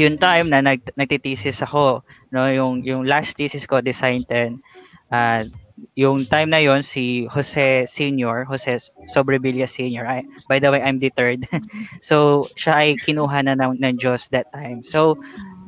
yung 0.00 0.16
time 0.16 0.48
na 0.48 0.64
nag 0.64 0.80
nagtitesis 0.96 1.60
ako 1.60 2.00
no 2.32 2.48
yung 2.48 2.80
yung 2.80 3.04
last 3.04 3.36
thesis 3.36 3.68
ko 3.68 3.84
design 3.84 4.24
10 4.24 4.56
ah 5.12 5.44
yung 5.94 6.24
time 6.26 6.50
na 6.50 6.60
yon 6.60 6.80
si 6.80 7.28
Jose 7.28 7.86
Senior 7.86 8.44
Jose 8.48 8.90
Sobrebilia 9.08 9.68
Senior. 9.68 10.06
I, 10.06 10.24
by 10.48 10.58
the 10.58 10.70
way 10.72 10.80
I'm 10.82 10.98
the 10.98 11.12
third. 11.14 11.44
So 12.04 12.48
siya 12.58 12.72
ay 12.78 12.88
kinuha 13.00 13.46
na 13.46 13.54
ng, 13.54 13.78
ng 13.78 13.94
Diyos 14.00 14.28
that 14.32 14.50
time. 14.52 14.82
So 14.82 15.16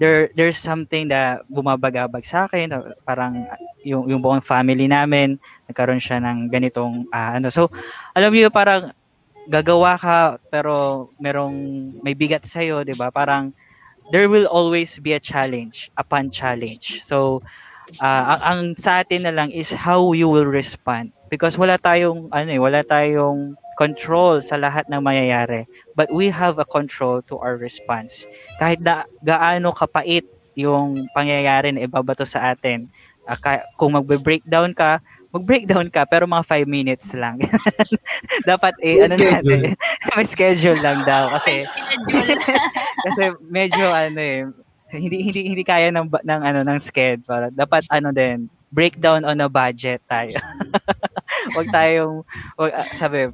there 0.03 0.29
there's 0.35 0.59
something 0.59 1.09
that 1.13 1.47
bumabagabag 1.49 2.27
sa 2.27 2.51
akin 2.51 2.75
parang 3.07 3.47
yung 3.87 4.11
yung 4.11 4.21
buong 4.21 4.43
family 4.43 4.91
namin 4.91 5.39
nagkaroon 5.71 6.03
siya 6.03 6.19
ng 6.21 6.51
ganitong 6.51 7.07
ah, 7.15 7.39
ano. 7.39 7.53
So 7.53 7.71
alam 8.17 8.35
niyo 8.35 8.51
parang 8.51 8.91
gagawa 9.47 10.01
ka 10.01 10.41
pero 10.49 11.09
merong 11.21 11.55
may 12.01 12.17
bigat 12.17 12.49
sa 12.49 12.65
iyo 12.65 12.81
'di 12.83 12.97
ba? 12.97 13.13
Parang 13.13 13.53
there 14.11 14.29
will 14.29 14.47
always 14.47 14.99
be 14.99 15.13
a 15.13 15.21
challenge 15.21 15.91
upon 15.97 16.29
challenge. 16.29 17.01
So, 17.05 17.43
uh, 18.01 18.25
ang, 18.37 18.41
ang 18.43 18.61
sa 18.79 19.03
atin 19.05 19.27
na 19.29 19.33
lang 19.35 19.51
is 19.51 19.73
how 19.73 20.13
you 20.13 20.29
will 20.29 20.49
respond. 20.49 21.13
Because 21.29 21.59
wala 21.59 21.77
tayong, 21.81 22.31
ano 22.31 22.51
eh, 22.51 22.61
wala 22.61 22.83
tayong 22.87 23.59
control 23.75 24.39
sa 24.39 24.55
lahat 24.55 24.87
ng 24.87 25.03
mayayari. 25.03 25.67
But 25.99 26.15
we 26.15 26.31
have 26.31 26.63
a 26.63 26.67
control 26.69 27.23
to 27.27 27.39
our 27.43 27.59
response. 27.59 28.23
Kahit 28.63 28.81
na 28.83 29.05
gaano 29.25 29.75
kapait 29.75 30.25
yung 30.55 31.11
pangyayari 31.13 31.75
na 31.75 31.83
ibabato 31.85 32.23
sa 32.23 32.55
atin. 32.55 32.87
Uh, 33.27 33.39
ka, 33.39 33.67
kung 33.75 33.99
magbe-breakdown 33.99 34.71
ka, 34.77 35.03
mag-breakdown 35.35 35.91
ka 35.91 36.07
pero 36.07 36.31
mga 36.31 36.47
5 36.47 36.71
minutes 36.71 37.11
lang. 37.19 37.43
Dapat 38.51 38.79
eh, 38.79 39.03
May 39.03 39.05
ano 39.11 39.15
schedule. 39.19 39.63
natin, 39.67 39.75
may 40.15 40.27
schedule 40.31 40.79
lang 40.79 41.03
daw 41.03 41.27
kasi 41.35 41.67
kasi 43.05 43.23
medyo 43.51 43.91
ano 43.91 44.21
eh 44.23 44.47
hindi 44.95 45.19
hindi 45.27 45.41
hindi 45.53 45.65
kaya 45.67 45.91
ng 45.91 46.09
ng 46.11 46.41
ano 46.41 46.61
ng 46.63 46.79
sked 46.79 47.27
para 47.27 47.51
dapat 47.51 47.85
ano 47.91 48.15
din 48.15 48.47
breakdown 48.75 49.23
on 49.23 49.39
a 49.39 49.47
budget 49.47 50.03
tayo. 50.11 50.35
wag 51.57 51.69
tayong 51.71 52.27
wag, 52.59 52.73
ah, 52.75 52.89
sabi 52.99 53.31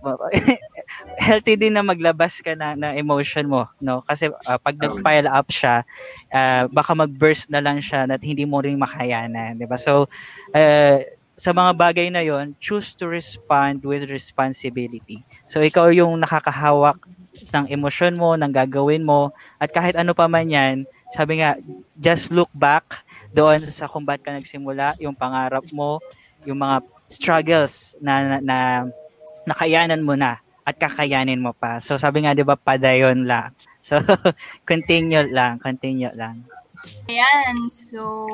healthy 1.26 1.54
din 1.56 1.72
na 1.78 1.84
maglabas 1.84 2.44
ka 2.44 2.52
na, 2.52 2.76
na 2.76 2.92
emotion 2.92 3.48
mo 3.48 3.64
no? 3.80 4.04
Kasi 4.04 4.28
ah, 4.44 4.60
pag 4.60 4.76
nag-pile 4.76 5.30
up 5.30 5.48
siya 5.48 5.80
ah, 6.36 6.68
baka 6.68 6.92
mag-burst 6.92 7.48
na 7.48 7.64
lang 7.64 7.80
siya 7.80 8.04
at 8.04 8.20
hindi 8.20 8.44
mo 8.44 8.60
rin 8.60 8.76
makayanan 8.76 9.56
di 9.56 9.64
ba? 9.64 9.80
So 9.80 10.12
eh, 10.52 11.16
sa 11.40 11.56
mga 11.56 11.72
bagay 11.72 12.12
na 12.12 12.20
yon 12.20 12.52
choose 12.60 12.92
to 12.92 13.08
respond 13.08 13.80
with 13.80 14.04
responsibility. 14.12 15.24
So 15.48 15.64
ikaw 15.64 15.88
yung 15.88 16.20
nakakahawak 16.20 17.00
ng 17.48 17.66
emosyon 17.72 18.20
mo 18.20 18.36
ng 18.36 18.52
gagawin 18.52 19.08
mo 19.08 19.32
at 19.56 19.72
kahit 19.72 19.96
ano 19.96 20.12
pa 20.12 20.28
man 20.28 20.52
yan 20.52 20.84
sabi 21.14 21.42
nga 21.42 21.58
just 21.98 22.30
look 22.30 22.50
back 22.54 23.02
doon 23.34 23.66
sa 23.66 23.90
kung 23.90 24.06
ba't 24.06 24.22
ka 24.22 24.34
nagsimula 24.34 24.98
yung 25.02 25.14
pangarap 25.14 25.66
mo 25.74 25.98
yung 26.48 26.62
mga 26.62 26.82
struggles 27.10 27.94
na, 28.00 28.22
na, 28.22 28.36
na 28.40 28.58
nakayanan 29.44 30.02
mo 30.02 30.14
na 30.16 30.40
at 30.64 30.76
kakayanin 30.76 31.40
mo 31.40 31.50
pa. 31.56 31.80
So 31.82 31.96
sabi 31.96 32.24
nga 32.24 32.36
'di 32.36 32.46
ba 32.46 32.54
padayon 32.54 33.26
lang. 33.26 33.52
So 33.80 33.98
continue 34.70 35.26
lang, 35.30 35.58
continue 35.58 36.12
lang. 36.14 36.46
Ayan, 37.12 37.68
so, 37.68 38.24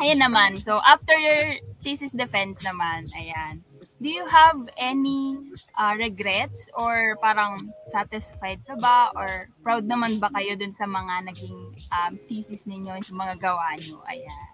ayan 0.00 0.24
naman. 0.24 0.56
So, 0.56 0.80
after 0.80 1.12
your 1.12 1.60
thesis 1.84 2.08
defense 2.08 2.56
naman, 2.64 3.04
ayan, 3.12 3.60
do 4.00 4.08
you 4.08 4.24
have 4.26 4.56
any 4.80 5.36
uh, 5.76 5.94
regrets 5.96 6.72
or 6.72 7.20
parang 7.20 7.68
satisfied 7.92 8.64
ka 8.64 8.72
ba 8.80 9.12
or 9.12 9.52
proud 9.60 9.84
naman 9.84 10.16
ba 10.16 10.32
kayo 10.32 10.56
dun 10.56 10.72
sa 10.72 10.88
mga 10.88 11.28
naging 11.28 11.60
um, 11.92 12.16
thesis 12.24 12.64
ninyo, 12.64 12.96
sa 13.04 13.12
mga 13.12 13.34
gawa 13.36 13.76
nyo? 13.76 14.00
Ayan. 14.08 14.48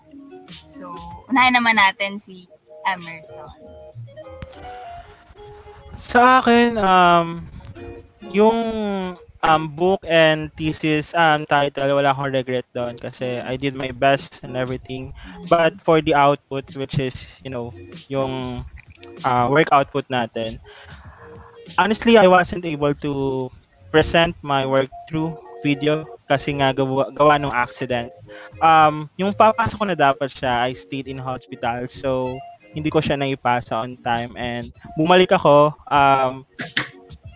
So, 0.67 0.91
unahin 1.31 1.55
naman 1.55 1.79
natin 1.79 2.19
si 2.19 2.51
Emerson. 2.83 3.47
Sa 5.97 6.43
akin, 6.43 6.75
um, 6.79 7.47
yung 8.35 8.59
um, 9.47 9.63
book 9.79 10.03
and 10.07 10.51
thesis 10.59 11.15
um, 11.15 11.47
title, 11.47 11.95
wala 11.95 12.11
akong 12.11 12.35
regret 12.35 12.67
doon 12.75 12.99
kasi 12.99 13.39
I 13.39 13.55
did 13.55 13.79
my 13.79 13.95
best 13.95 14.43
and 14.43 14.59
everything. 14.59 15.15
But 15.47 15.79
for 15.87 16.03
the 16.03 16.19
output, 16.19 16.67
which 16.75 16.99
is, 16.99 17.15
you 17.47 17.51
know, 17.51 17.71
yung 18.11 18.67
uh, 19.25 19.49
work 19.51 19.69
output 19.73 20.07
natin, 20.09 20.61
honestly, 21.79 22.19
I 22.19 22.27
wasn't 22.27 22.65
able 22.65 22.95
to 23.03 23.51
present 23.91 24.37
my 24.43 24.67
work 24.67 24.91
through 25.09 25.37
video 25.65 26.05
kasi 26.31 26.59
nga 26.59 26.71
gawa, 26.71 27.11
gawa 27.17 27.39
ng 27.41 27.51
accident. 27.51 28.13
Um, 28.63 29.11
yung 29.19 29.35
papasok 29.35 29.77
ko 29.79 29.87
na 29.89 29.99
dapat 29.99 30.31
siya, 30.31 30.69
I 30.69 30.77
stayed 30.77 31.09
in 31.11 31.19
hospital. 31.19 31.89
So, 31.91 32.39
hindi 32.77 32.93
ko 32.93 33.01
siya 33.01 33.17
naipasa 33.17 33.81
on 33.81 33.97
time 34.05 34.37
and 34.37 34.69
bumalik 35.01 35.33
ako 35.33 35.73
um 35.89 36.45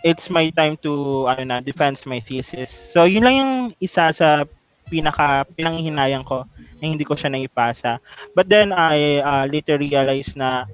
it's 0.05 0.29
my 0.29 0.53
time 0.53 0.77
to 0.85 1.25
ano 1.33 1.49
na 1.49 1.57
defense 1.65 2.05
my 2.05 2.21
thesis. 2.21 2.69
So 2.93 3.09
yun 3.09 3.25
lang 3.25 3.37
yung 3.41 3.55
isa 3.81 4.13
sa 4.13 4.45
pinaka 4.91 5.47
pinanghihinayang 5.55 6.27
ko 6.27 6.43
na 6.83 6.85
hindi 6.85 7.07
ko 7.07 7.15
siya 7.15 7.31
naipasa. 7.31 8.03
But 8.35 8.51
then 8.51 8.75
I 8.75 9.23
uh, 9.23 9.45
later 9.47 9.79
realized 9.79 10.35
na 10.35 10.67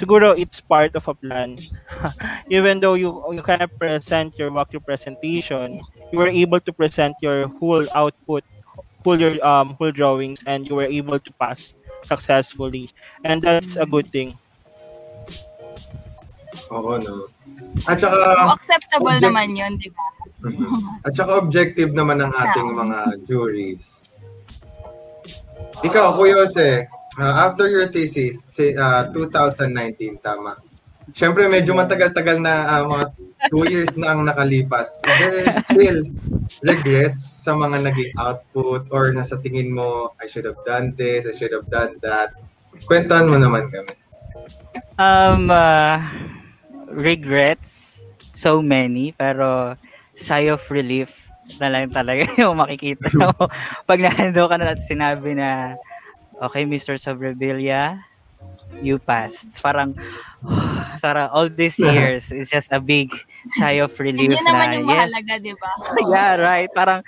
siguro 0.00 0.32
it's 0.32 0.64
part 0.64 0.96
of 0.96 1.04
a 1.06 1.14
plan. 1.14 1.60
Even 2.48 2.80
though 2.80 2.96
you 2.96 3.12
you 3.30 3.44
cannot 3.44 3.70
present 3.76 4.32
your 4.40 4.48
walkthrough 4.50 4.88
presentation, 4.88 5.76
you 6.10 6.16
were 6.16 6.32
able 6.32 6.60
to 6.64 6.72
present 6.72 7.12
your 7.20 7.46
whole 7.60 7.84
output, 7.92 8.42
whole 9.04 9.20
your 9.20 9.36
um 9.44 9.76
whole 9.76 9.92
drawings, 9.92 10.40
and 10.48 10.64
you 10.64 10.74
were 10.74 10.88
able 10.88 11.20
to 11.20 11.30
pass 11.36 11.76
successfully, 12.08 12.88
and 13.22 13.44
that's 13.44 13.76
a 13.76 13.86
good 13.86 14.08
thing. 14.10 14.34
Oo, 16.72 16.96
no. 17.00 17.28
At 17.88 18.00
saka, 18.00 18.16
So, 18.36 18.48
acceptable 18.52 19.12
object- 19.12 19.24
naman 19.28 19.56
yun, 19.56 19.72
di 19.76 19.88
ba? 19.92 20.04
Mhm. 20.42 21.06
At 21.06 21.14
saka 21.14 21.38
objective 21.38 21.94
naman 21.94 22.18
ng 22.18 22.32
ating 22.34 22.68
mga 22.74 22.98
juries. 23.30 24.02
Ikaw, 25.82 26.18
Kuya 26.18 26.34
Jose, 26.38 26.86
uh, 27.18 27.34
after 27.46 27.66
your 27.66 27.90
thesis, 27.90 28.42
si, 28.42 28.74
uh, 28.74 29.10
2019, 29.10 30.18
tama. 30.22 30.58
Siyempre, 31.14 31.50
medyo 31.50 31.74
matagal-tagal 31.74 32.38
na 32.38 32.54
uh, 32.78 32.84
mga 32.86 33.04
two 33.50 33.66
years 33.66 33.90
na 33.98 34.14
ang 34.14 34.22
nakalipas. 34.26 34.86
Is 35.02 35.18
there 35.18 35.50
still 35.66 35.98
regrets 36.62 37.42
sa 37.42 37.58
mga 37.58 37.90
naging 37.90 38.12
output 38.14 38.86
or 38.94 39.10
nasa 39.10 39.34
tingin 39.42 39.74
mo, 39.74 40.14
I 40.22 40.30
should 40.30 40.46
have 40.46 40.62
done 40.62 40.94
this, 40.94 41.26
I 41.26 41.34
should 41.34 41.50
have 41.50 41.66
done 41.66 41.98
that? 42.06 42.38
Kwentuhan 42.86 43.26
mo 43.26 43.36
naman 43.36 43.70
kami. 43.74 43.94
Um, 45.02 45.50
uh, 45.50 45.98
regrets, 46.94 47.98
so 48.30 48.62
many, 48.62 49.10
pero 49.18 49.74
sigh 50.14 50.48
of 50.52 50.62
relief 50.68 51.32
na 51.58 51.68
lang 51.68 51.90
talaga 51.90 52.28
yung 52.40 52.58
makikita 52.58 53.10
mo. 53.16 53.30
Pag 53.88 54.00
nando 54.00 54.46
ka 54.46 54.56
na 54.58 54.74
at 54.76 54.82
sinabi 54.84 55.34
na, 55.36 55.76
okay, 56.38 56.64
Mr. 56.64 56.96
Sobrevilla, 56.96 57.98
you 58.80 58.98
passed. 59.02 59.50
Parang, 59.60 59.94
sarang 61.02 61.30
all 61.32 61.48
these 61.50 61.78
years 61.78 62.30
is 62.30 62.48
just 62.48 62.70
a 62.72 62.80
big 62.80 63.10
sigh 63.58 63.82
of 63.82 63.92
relief 63.98 64.32
Yun 64.32 64.46
naman 64.46 64.66
na, 64.70 64.76
yung 64.78 64.88
yes, 64.88 65.10
mahalaga, 65.10 65.34
di 65.42 65.54
ba? 65.58 65.70
yeah, 66.14 66.32
right. 66.38 66.70
Parang, 66.72 67.00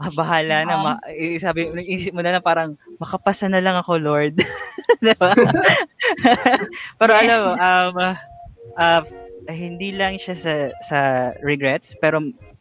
ah, 0.00 0.12
bahala 0.14 0.56
na. 0.64 0.74
Ma- 0.78 1.04
eh, 1.10 1.38
sabi, 1.38 1.68
isip 1.84 2.14
mo 2.14 2.22
na 2.22 2.38
lang 2.38 2.44
parang, 2.44 2.78
makapasa 3.02 3.50
na 3.50 3.60
lang 3.60 3.76
ako, 3.76 3.98
Lord. 3.98 4.38
diba? 5.02 5.34
pero 7.00 7.12
alam 7.12 7.38
mo, 7.42 7.52
um, 7.58 7.96
uh, 8.78 9.02
hindi 9.50 9.90
lang 9.94 10.18
siya 10.20 10.36
sa, 10.36 10.54
sa 10.84 10.98
regrets, 11.42 11.96
pero 11.98 12.20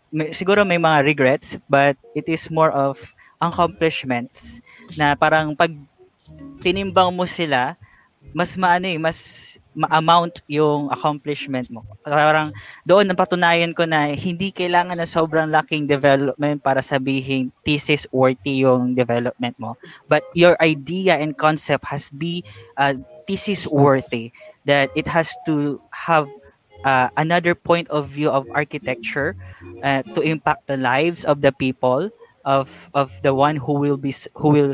may, 0.10 0.34
siguro 0.34 0.66
may 0.66 0.82
mga 0.82 1.06
regrets, 1.06 1.58
but 1.70 1.96
it 2.18 2.26
is 2.26 2.50
more 2.50 2.72
of 2.74 2.98
accomplishments 3.42 4.62
na 4.98 5.18
parang 5.18 5.58
pag 5.58 5.74
tinimbang 6.62 7.14
mo 7.14 7.26
sila, 7.26 7.76
mas 8.32 8.54
maano 8.56 8.86
eh, 8.86 9.02
mas 9.02 9.52
ma-amount 9.72 10.44
yung 10.52 10.92
accomplishment 10.92 11.72
mo. 11.72 11.82
Parang 12.04 12.52
doon 12.84 13.08
napatunayan 13.08 13.72
ko 13.72 13.88
na 13.88 14.12
hindi 14.12 14.52
kailangan 14.52 15.00
na 15.00 15.08
sobrang 15.08 15.48
laking 15.48 15.88
development 15.88 16.60
para 16.60 16.84
sabihin 16.84 17.50
thesis 17.64 18.04
worthy 18.12 18.68
yung 18.68 18.94
development 18.94 19.56
mo. 19.58 19.80
But 20.12 20.28
your 20.36 20.60
idea 20.60 21.18
and 21.18 21.36
concept 21.40 21.88
has 21.88 22.12
be 22.12 22.44
uh, 22.76 23.00
thesis 23.26 23.64
worthy 23.66 24.36
that 24.68 24.92
it 24.94 25.08
has 25.08 25.34
to 25.48 25.80
have 25.96 26.28
uh, 26.84 27.10
another 27.18 27.56
point 27.56 27.88
of 27.90 28.08
view 28.08 28.30
of 28.30 28.48
architecture 28.54 29.36
uh, 29.84 30.04
to 30.14 30.22
impact 30.22 30.68
the 30.68 30.78
lives 30.78 31.26
of 31.26 31.42
the 31.42 31.52
people 31.52 32.10
of 32.46 32.90
of 32.94 33.14
the 33.22 33.34
one 33.34 33.56
who 33.56 33.74
will 33.78 33.98
be 33.98 34.14
who 34.34 34.50
will 34.50 34.74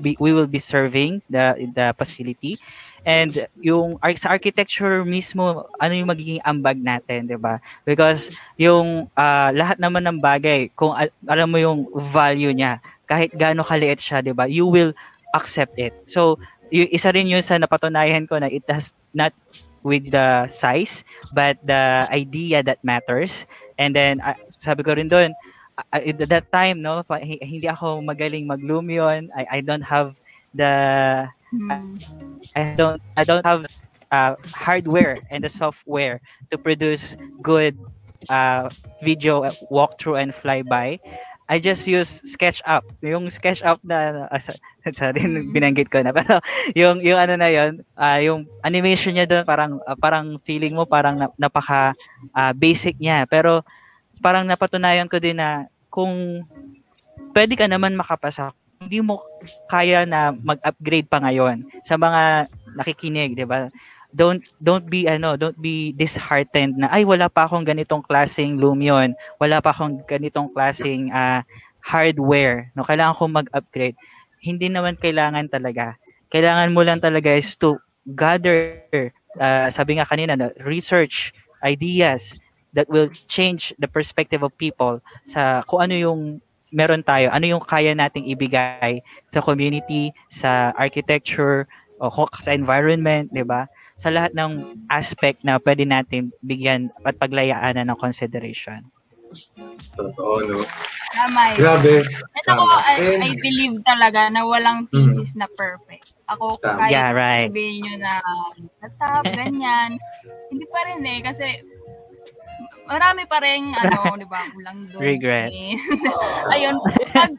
be 0.00 0.16
we 0.20 0.32
will 0.32 0.46
be 0.46 0.58
serving 0.58 1.22
the 1.30 1.54
the 1.74 1.94
facility. 1.98 2.58
And 3.06 3.48
yung 3.58 3.98
sa 4.20 4.36
architecture 4.36 5.02
mismo 5.02 5.66
ano 5.80 5.92
yung 5.94 6.10
magiging 6.10 6.42
ambag 6.44 6.78
natin 6.78 7.26
'di 7.26 7.38
ba? 7.40 7.58
Because 7.82 8.30
yung 8.60 9.10
ah, 9.18 9.50
lahat 9.50 9.82
naman 9.82 10.06
ng 10.06 10.18
bagay 10.22 10.70
kung 10.78 10.94
al- 10.94 11.14
alam 11.26 11.48
mo 11.50 11.58
yung 11.58 11.88
value 11.94 12.52
niya 12.54 12.78
kahit 13.08 13.34
gaano 13.34 13.64
kaliit 13.66 13.98
siya 13.98 14.22
'di 14.22 14.36
ba 14.36 14.46
you 14.46 14.68
will 14.68 14.92
accept 15.34 15.74
it. 15.80 15.94
So 16.06 16.38
y- 16.70 16.90
isa 16.92 17.10
rin 17.10 17.26
yun 17.30 17.42
sa 17.42 17.58
napatunayan 17.58 18.28
ko 18.28 18.38
na 18.38 18.48
it 18.52 18.64
has 18.68 18.92
not 19.16 19.32
with 19.82 20.10
the 20.10 20.46
size 20.48 21.04
but 21.32 21.56
the 21.64 22.06
idea 22.10 22.62
that 22.62 22.78
matters 22.82 23.46
and 23.78 23.94
then 23.94 24.20
ah, 24.24 24.34
sabi 24.58 24.82
ko 24.82 24.94
rin 24.96 25.08
doon 25.08 25.32
uh, 25.92 26.00
at 26.00 26.18
that 26.28 26.46
time 26.52 26.82
no 26.82 27.02
pa- 27.04 27.22
hi- 27.22 27.40
hindi 27.42 27.68
ako 27.68 28.02
magaling 28.02 28.46
mag-Lumion 28.48 29.28
I 29.36 29.58
I 29.58 29.64
don't 29.64 29.84
have 29.86 30.18
the 30.54 31.26
Hmm. 31.50 31.96
I 32.56 32.62
don't 32.62 32.86
I 33.16 33.24
don't 33.24 33.30
have 33.46 33.50
uh, 34.10 34.34
hardware 34.54 35.20
and 35.30 35.42
the 35.44 35.48
software 35.50 36.20
to 36.50 36.58
produce 36.58 37.16
good 37.42 37.76
uh, 38.28 38.70
video 39.02 39.52
walkthrough 39.70 40.20
and 40.20 40.32
flyby. 40.32 40.98
I 41.48 41.56
just 41.56 41.88
use 41.88 42.20
SketchUp. 42.28 42.84
Yung 43.00 43.32
SketchUp 43.32 43.80
na 43.80 44.28
uh, 44.28 44.36
sa- 44.40 44.60
sorry 44.98 45.24
binanggit 45.48 45.88
ko 45.88 46.04
na 46.04 46.12
pero 46.12 46.44
yung 46.78 47.00
yung 47.00 47.16
ano 47.16 47.40
na 47.40 47.48
yon, 47.48 47.80
ah, 47.96 48.20
yung 48.20 48.44
animation 48.60 49.16
niya 49.16 49.24
doon 49.24 49.44
parang 49.48 49.80
ah, 49.88 49.96
parang 49.96 50.36
feeling 50.44 50.76
mo 50.76 50.84
parang 50.84 51.16
na- 51.16 51.34
napaka 51.40 51.96
ah, 52.36 52.52
basic 52.52 53.00
niya 53.00 53.24
pero 53.24 53.64
parang 54.20 54.44
napatunayan 54.44 55.08
ko 55.08 55.16
din 55.16 55.40
na 55.40 55.64
kung 55.88 56.44
pwede 57.32 57.56
ka 57.56 57.64
naman 57.64 57.96
makapasa 57.96 58.52
hindi 58.78 59.02
mo 59.02 59.24
kaya 59.66 60.06
na 60.06 60.30
mag-upgrade 60.30 61.10
pa 61.10 61.18
ngayon 61.18 61.66
sa 61.82 61.98
mga 61.98 62.46
nakikinig, 62.78 63.34
'di 63.34 63.42
ba? 63.42 63.66
Don't 64.08 64.40
don't 64.64 64.88
be 64.88 65.04
ano, 65.04 65.36
don't 65.36 65.60
be 65.60 65.92
disheartened 65.92 66.80
na 66.80 66.88
ay 66.88 67.04
wala 67.04 67.28
pa 67.28 67.44
akong 67.44 67.68
ganitong 67.68 68.00
klaseng 68.08 68.56
Lumion, 68.56 69.12
wala 69.36 69.60
pa 69.60 69.68
akong 69.76 70.00
ganitong 70.08 70.48
klaseng 70.56 71.12
ah, 71.12 71.44
hardware, 71.84 72.72
no 72.72 72.88
kailangan 72.88 73.16
ko 73.20 73.28
mag-upgrade. 73.28 73.96
Hindi 74.40 74.72
naman 74.72 74.96
kailangan 74.96 75.52
talaga. 75.52 76.00
Kailangan 76.32 76.72
mo 76.72 76.80
lang 76.88 77.04
talaga 77.04 77.36
is 77.36 77.52
to 77.60 77.76
gather 78.16 78.80
ah, 79.36 79.68
sabi 79.68 80.00
nga 80.00 80.08
kanina 80.08 80.40
na 80.40 80.56
research 80.64 81.36
ideas 81.60 82.40
that 82.72 82.88
will 82.88 83.12
change 83.28 83.76
the 83.76 83.88
perspective 83.88 84.40
of 84.40 84.56
people 84.56 85.04
sa 85.28 85.60
kung 85.68 85.84
ano 85.84 85.92
yung 85.92 86.20
meron 86.72 87.04
tayo, 87.04 87.28
ano 87.28 87.44
yung 87.44 87.64
kaya 87.64 87.92
nating 87.92 88.28
ibigay 88.28 89.04
sa 89.32 89.40
community, 89.44 90.12
sa 90.32 90.72
architecture, 90.76 91.68
o 91.98 92.08
sa 92.38 92.54
environment, 92.54 93.28
'di 93.34 93.44
ba? 93.44 93.66
Sa 93.98 94.14
lahat 94.14 94.32
ng 94.38 94.78
aspect 94.94 95.42
na 95.42 95.58
pwede 95.58 95.82
natin 95.82 96.30
bigyan 96.46 96.88
at 97.02 97.18
paglayaanan 97.18 97.90
ng 97.90 97.98
consideration. 97.98 98.86
Totoo, 99.98 100.40
no? 100.46 100.64
Tama 101.12 101.40
yun. 101.52 101.58
Grabe. 101.60 101.94
And 102.06 102.46
ako. 102.46 102.62
I, 102.78 102.96
I 103.18 103.30
believe 103.36 103.74
talaga 103.84 104.30
na 104.32 104.46
walang 104.46 104.88
thesis 104.88 105.34
na 105.36 105.50
perfect. 105.52 106.14
Ako, 106.28 106.56
Tama. 106.60 106.84
kahit 106.84 106.92
Yeah, 106.92 107.10
right. 107.12 107.50
sabihin 107.50 107.76
nyo 107.84 107.94
na 108.00 108.14
natap, 108.80 109.24
ganyan, 109.40 109.98
hindi 110.52 110.64
pa 110.68 110.80
rin 110.88 111.00
eh. 111.04 111.18
Kasi 111.24 111.46
marami 112.88 113.24
pa 113.28 113.38
rin, 113.40 113.72
ano, 113.72 113.98
di 114.22 114.28
ba, 114.28 114.48
kulang 114.52 114.88
doon. 114.92 115.00
Regrets. 115.02 115.52
Eh. 115.52 115.76
Ayun, 116.54 116.76
pag, 117.12 117.32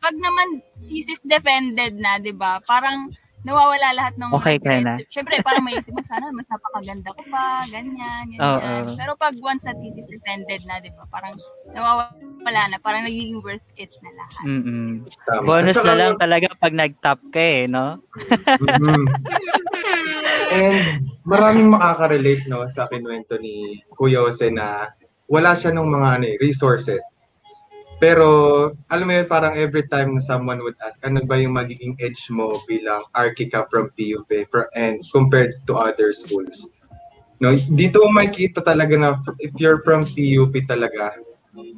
pag 0.00 0.16
naman 0.16 0.60
thesis 0.88 1.20
defended 1.24 1.96
na, 2.00 2.20
di 2.20 2.32
ba, 2.32 2.60
parang 2.64 3.08
nawawala 3.40 3.88
lahat 3.96 4.14
ng 4.20 4.30
Okay 4.36 4.56
ka 4.60 4.76
na. 4.84 5.00
Siyempre, 5.08 5.40
parang 5.40 5.64
may 5.64 5.76
isip 5.80 5.96
mo, 5.96 6.02
sana 6.04 6.28
mas 6.32 6.44
napakaganda 6.48 7.08
ko 7.16 7.22
pa, 7.32 7.64
ganyan, 7.72 8.28
ganyan. 8.28 8.40
Oo. 8.40 8.96
Pero 8.96 9.12
pag 9.16 9.34
once 9.40 9.64
na 9.64 9.72
thesis 9.80 10.04
defended 10.08 10.60
na, 10.68 10.76
di 10.80 10.92
ba, 10.92 11.08
parang 11.08 11.32
nawawala 11.72 12.62
na, 12.68 12.76
parang 12.80 13.08
nagiging 13.08 13.40
worth 13.40 13.64
it 13.80 13.92
na 14.04 14.10
lahat. 14.12 14.44
mm 14.44 14.92
Tama. 15.24 15.44
Bonus 15.48 15.78
na 15.80 15.94
lang 15.96 16.14
talaga 16.20 16.48
pag 16.60 16.74
nag-top 16.76 17.20
ka 17.32 17.40
eh, 17.40 17.64
no? 17.64 17.96
Mhm. 18.60 19.04
And 20.50 21.06
maraming 21.22 21.70
makaka-relate 21.70 22.50
no 22.50 22.66
sa 22.66 22.90
kinuwento 22.90 23.38
ni 23.38 23.86
Kuya 23.94 24.26
Jose 24.26 24.50
na 24.50 24.90
wala 25.30 25.54
siya 25.54 25.70
ng 25.70 25.86
mga 25.86 26.08
ano, 26.18 26.24
eh, 26.26 26.36
resources. 26.42 26.98
Pero, 28.00 28.26
alam 28.88 29.04
mo 29.04 29.12
yun, 29.12 29.28
parang 29.28 29.52
every 29.52 29.84
time 29.84 30.16
na 30.16 30.22
someone 30.22 30.56
would 30.58 30.76
ask, 30.80 30.96
ano 31.04 31.20
ba 31.20 31.36
yung 31.36 31.52
magiging 31.52 31.92
edge 32.00 32.16
mo 32.28 32.56
bilang 32.64 33.04
Archika 33.12 33.68
from 33.68 33.92
PUP 33.92 34.24
for, 34.48 34.72
and 34.72 35.04
compared 35.06 35.52
to 35.66 35.76
other 35.76 36.08
schools? 36.10 36.64
No, 37.36 37.52
dito 37.52 38.00
mo 38.00 38.16
makikita 38.16 38.60
talaga 38.60 38.96
na 38.96 39.08
if 39.38 39.52
you're 39.56 39.80
from 39.80 40.02
PUP 40.02 40.64
talaga, 40.64 41.12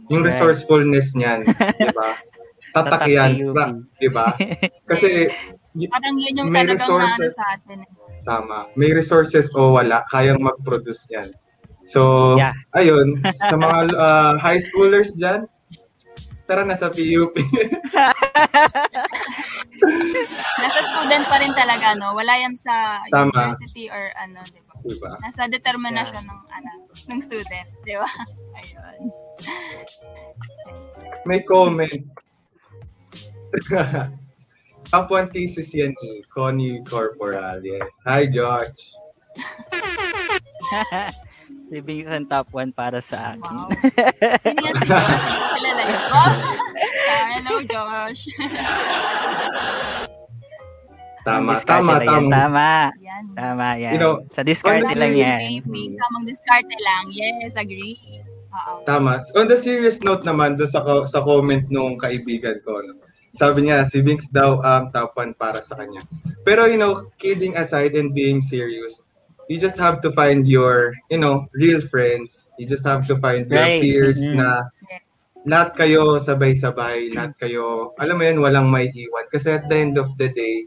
yung 0.08 0.22
resourcefulness 0.22 1.10
niyan, 1.12 1.42
di 1.80 1.90
ba? 1.90 2.14
Tatak 2.72 3.02
Tatak 3.02 3.10
yan, 3.10 3.30
PUP. 3.42 3.52
pra- 3.52 3.78
di 3.98 4.08
ba? 4.08 4.26
Kasi, 4.86 5.26
Parang 5.88 6.14
yun 6.14 6.36
yung 6.36 6.48
May 6.48 6.62
talagang 6.62 6.86
ano 6.86 7.02
resources. 7.02 7.32
sa 7.34 7.46
atin. 7.50 7.78
eh. 7.80 7.90
tama, 8.22 8.70
may 8.78 8.94
resources 8.94 9.50
o 9.52 9.74
wala, 9.74 10.06
kayang 10.06 10.38
mag-produce 10.38 11.02
yan. 11.10 11.34
So, 11.84 12.34
Yeah. 12.38 12.54
ayun, 12.72 13.18
sa 13.42 13.58
mga 13.58 13.90
uh, 13.90 14.34
high 14.44 14.62
schoolers 14.62 15.10
dyan, 15.12 15.50
tara 16.52 16.68
na 16.68 16.76
sa 16.76 16.92
PUP. 16.92 17.32
Nasa 20.60 20.80
student 20.84 21.24
pa 21.24 21.40
rin 21.40 21.56
talaga, 21.56 21.96
no? 21.96 22.12
Wala 22.12 22.36
yan 22.36 22.52
sa 22.52 23.00
Tama. 23.08 23.32
university 23.32 23.88
or 23.88 24.12
ano, 24.20 24.44
di 24.44 24.60
ba? 24.60 24.72
di 24.84 24.96
ba? 25.00 25.16
Nasa 25.24 25.48
determinasyon 25.48 26.28
ng 26.28 26.40
ano, 26.52 26.70
ng 27.08 27.20
student, 27.24 27.68
di 27.88 27.96
ba? 27.96 28.04
Ayun. 28.60 29.00
May 31.24 31.40
comment. 31.40 32.04
1 34.92 35.08
thesis 35.32 35.72
yan 35.72 35.96
ni 36.04 36.20
Connie 36.28 36.84
Corporal. 36.84 37.64
Yes. 37.64 37.96
Hi, 38.04 38.28
George. 38.28 38.92
Si 41.72 41.80
Vincent 41.80 42.28
top 42.28 42.52
1 42.52 42.76
para 42.76 43.00
sa 43.00 43.32
akin. 43.32 43.56
Wow. 43.64 43.72
Sino 44.44 44.60
yan 44.60 44.76
si 44.76 44.86
Josh? 44.92 45.24
Kilala 45.56 45.82
yun. 45.88 46.00
Hello, 47.32 47.54
Josh. 47.64 48.22
Tama, 51.24 51.64
tama, 51.64 52.04
tama. 52.04 52.28
Tama. 52.28 52.72
Yan. 53.00 53.24
Tama 53.32 53.68
yan. 53.80 53.92
You 53.96 54.00
know, 54.04 54.14
sa 54.36 54.44
discard 54.44 54.84
lang 54.84 55.16
yan. 55.16 55.64
JP, 55.64 55.72
tamang 55.96 56.28
diskarte 56.28 56.76
lang. 56.76 57.08
Yes, 57.08 57.56
agree. 57.56 57.96
Oo. 58.52 58.84
Tama. 58.84 59.24
On 59.32 59.48
the 59.48 59.56
serious 59.56 60.04
note 60.04 60.28
naman, 60.28 60.60
doon 60.60 60.68
sa, 60.68 60.84
ko- 60.84 61.08
sa 61.08 61.24
comment 61.24 61.64
nung 61.72 61.96
kaibigan 61.96 62.60
ko, 62.68 62.84
no? 62.84 63.00
sabi 63.32 63.64
niya, 63.64 63.88
si 63.88 64.04
Vince 64.04 64.28
daw 64.28 64.60
ang 64.60 64.92
top 64.92 65.16
1 65.16 65.40
para 65.40 65.64
sa 65.64 65.72
kanya. 65.80 66.04
Pero, 66.44 66.68
you 66.68 66.76
know, 66.76 67.08
kidding 67.16 67.56
aside 67.56 67.96
and 67.96 68.12
being 68.12 68.44
serious, 68.44 69.08
you 69.48 69.58
just 69.58 69.78
have 69.78 70.00
to 70.02 70.10
find 70.12 70.46
your, 70.46 70.94
you 71.10 71.18
know, 71.18 71.46
real 71.54 71.80
friends. 71.80 72.46
You 72.58 72.66
just 72.66 72.84
have 72.86 73.06
to 73.10 73.18
find 73.18 73.50
your 73.50 73.66
Right. 73.66 73.80
peers 73.82 74.18
Mhm. 74.18 74.36
na 74.38 74.48
lahat 75.42 75.74
kayo 75.74 76.22
sabay-sabay, 76.22 77.10
lahat 77.14 77.34
kayo, 77.38 77.90
alam 77.98 78.14
mo 78.14 78.22
yun, 78.22 78.38
walang 78.38 78.70
may 78.70 78.86
iwan. 78.94 79.26
Kasi 79.34 79.58
at 79.58 79.66
the 79.66 79.74
end 79.74 79.98
of 79.98 80.14
the 80.14 80.30
day, 80.30 80.62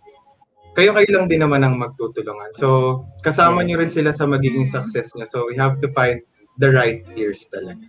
kayo-kayo 0.75 1.07
lang 1.15 1.31
din 1.31 1.39
naman 1.39 1.63
ang 1.63 1.79
magtutulungan. 1.79 2.51
So, 2.59 2.99
kasama 3.23 3.63
Yes. 3.63 3.67
nyo 3.71 3.75
rin 3.79 3.91
sila 3.95 4.11
sa 4.11 4.27
magiging 4.27 4.67
success 4.67 5.15
nyo. 5.15 5.23
So, 5.23 5.47
we 5.47 5.55
have 5.55 5.79
to 5.79 5.87
find 5.95 6.19
the 6.59 6.75
right 6.75 6.99
peers 7.15 7.47
talaga. 7.47 7.87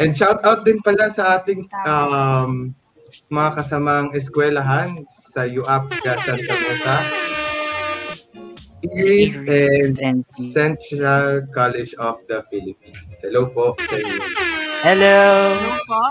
And 0.00 0.16
shout 0.16 0.40
out 0.48 0.64
din 0.64 0.80
pala 0.80 1.12
sa 1.12 1.36
ating 1.40 1.68
um, 1.84 2.72
mga 3.28 3.50
kasamang 3.60 4.16
eskwelahan 4.16 5.04
sa 5.32 5.44
UAP 5.44 5.92
Santa 6.00 6.54
Mesa, 6.56 6.96
Igris, 8.80 9.36
and 10.00 10.24
Central 10.52 11.44
College 11.52 11.92
of 12.00 12.24
the 12.28 12.40
Philippines. 12.48 12.96
Hello 13.20 13.52
po 13.52 13.76
sa 13.76 13.96
inyo. 13.96 14.20
Hello! 14.80 15.20
Hello 15.52 15.76
po. 15.84 16.04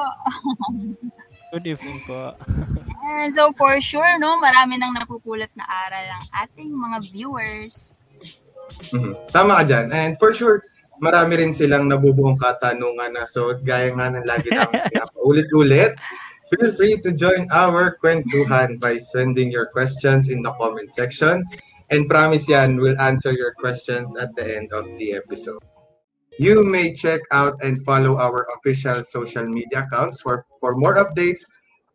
Good 1.58 1.66
evening 1.66 2.00
po. 2.06 2.38
And 3.02 3.34
so 3.34 3.50
for 3.58 3.82
sure, 3.82 4.22
no, 4.22 4.38
marami 4.38 4.78
nang 4.78 4.94
napupulot 4.94 5.50
na 5.58 5.66
aral 5.66 6.06
ang 6.14 6.26
ating 6.46 6.70
mga 6.70 6.98
viewers. 7.10 7.98
Mhm. 8.94 9.18
Tama 9.34 9.62
ka 9.62 9.64
dyan. 9.66 9.86
And 9.90 10.14
for 10.22 10.30
sure, 10.30 10.62
marami 11.02 11.42
rin 11.42 11.52
silang 11.58 11.90
nabubuong 11.90 12.38
katanungan 12.38 13.18
na 13.18 13.26
so 13.26 13.50
gaya 13.66 13.90
nga 13.98 14.14
ng 14.14 14.30
lagi 14.30 14.54
namin 14.54 14.78
pinapaulit-ulit. 14.94 15.98
Feel 16.54 16.74
free 16.78 17.02
to 17.02 17.14
join 17.14 17.50
our 17.50 17.98
kwentuhan 18.02 18.78
by 18.78 18.98
sending 18.98 19.50
your 19.50 19.70
questions 19.70 20.30
in 20.30 20.42
the 20.46 20.54
comment 20.58 20.90
section. 20.90 21.46
And 21.92 22.08
promise 22.08 22.48
yan, 22.48 22.78
we'll 22.78 23.00
answer 23.02 23.32
your 23.32 23.54
questions 23.54 24.16
at 24.18 24.36
the 24.36 24.46
end 24.58 24.72
of 24.74 24.86
the 24.98 25.14
episode. 25.14 25.64
You 26.40 26.64
may 26.64 26.94
check 26.94 27.20
out 27.32 27.60
and 27.62 27.84
follow 27.84 28.18
our 28.18 28.48
official 28.56 29.04
social 29.04 29.46
media 29.46 29.84
accounts 29.84 30.22
for, 30.22 30.46
for 30.60 30.76
more 30.76 30.96
updates. 30.96 31.42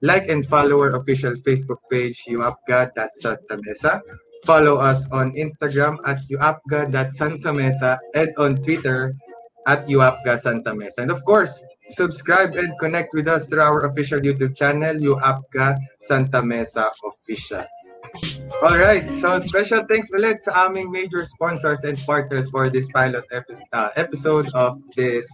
Like 0.03 0.29
and 0.29 0.45
follow 0.47 0.83
our 0.83 0.97
official 0.97 1.33
Facebook 1.33 1.81
page, 1.91 2.21
uapga.santamesa. 2.29 4.03
Follow 4.45 4.77
us 4.77 5.09
on 5.11 5.33
Instagram 5.33 5.97
at 6.05 6.21
uapga.santamesa 6.29 7.97
and 8.15 8.29
on 8.37 8.57
Twitter 8.57 9.17
at 9.67 9.87
uapga.santamesa. 9.89 10.99
And 10.99 11.11
of 11.11 11.25
course, 11.25 11.65
subscribe 11.89 12.55
and 12.57 12.79
connect 12.79 13.15
with 13.15 13.29
us 13.29 13.49
through 13.49 13.63
our 13.63 13.87
official 13.87 14.21
YouTube 14.21 14.57
channel, 14.57 14.97
uapga 14.97 15.79
Santa 16.01 16.43
Mesa 16.43 16.93
Official. 17.01 17.65
All 18.65 18.79
right, 18.79 19.05
so 19.21 19.37
special 19.45 19.85
thanks 19.85 20.09
ulit 20.09 20.41
sa 20.41 20.65
aming 20.65 20.89
major 20.89 21.29
sponsors 21.29 21.85
and 21.85 22.01
partners 22.01 22.49
for 22.49 22.73
this 22.73 22.89
pilot 22.97 23.29
uh, 23.29 23.93
episode 23.93 24.49
of 24.57 24.81
this 24.97 25.29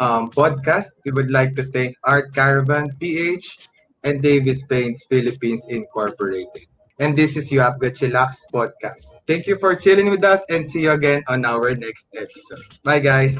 um, 0.00 0.32
podcast. 0.32 0.96
We 1.04 1.12
would 1.12 1.28
like 1.28 1.52
to 1.60 1.68
thank 1.76 2.00
Art 2.08 2.32
Caravan 2.32 2.88
PH 2.96 3.68
and 4.00 4.24
Davis 4.24 4.64
Paints 4.64 5.04
Philippines 5.12 5.68
Incorporated. 5.68 6.72
And 6.96 7.12
this 7.12 7.36
is 7.36 7.52
Yuapga 7.52 7.92
Chillax 7.92 8.48
Podcast. 8.48 9.12
Thank 9.28 9.44
you 9.44 9.60
for 9.60 9.76
chilling 9.76 10.08
with 10.08 10.24
us 10.24 10.40
and 10.48 10.64
see 10.64 10.88
you 10.88 10.96
again 10.96 11.20
on 11.28 11.44
our 11.44 11.76
next 11.76 12.08
episode. 12.16 12.64
Bye, 12.80 13.04
guys. 13.04 13.36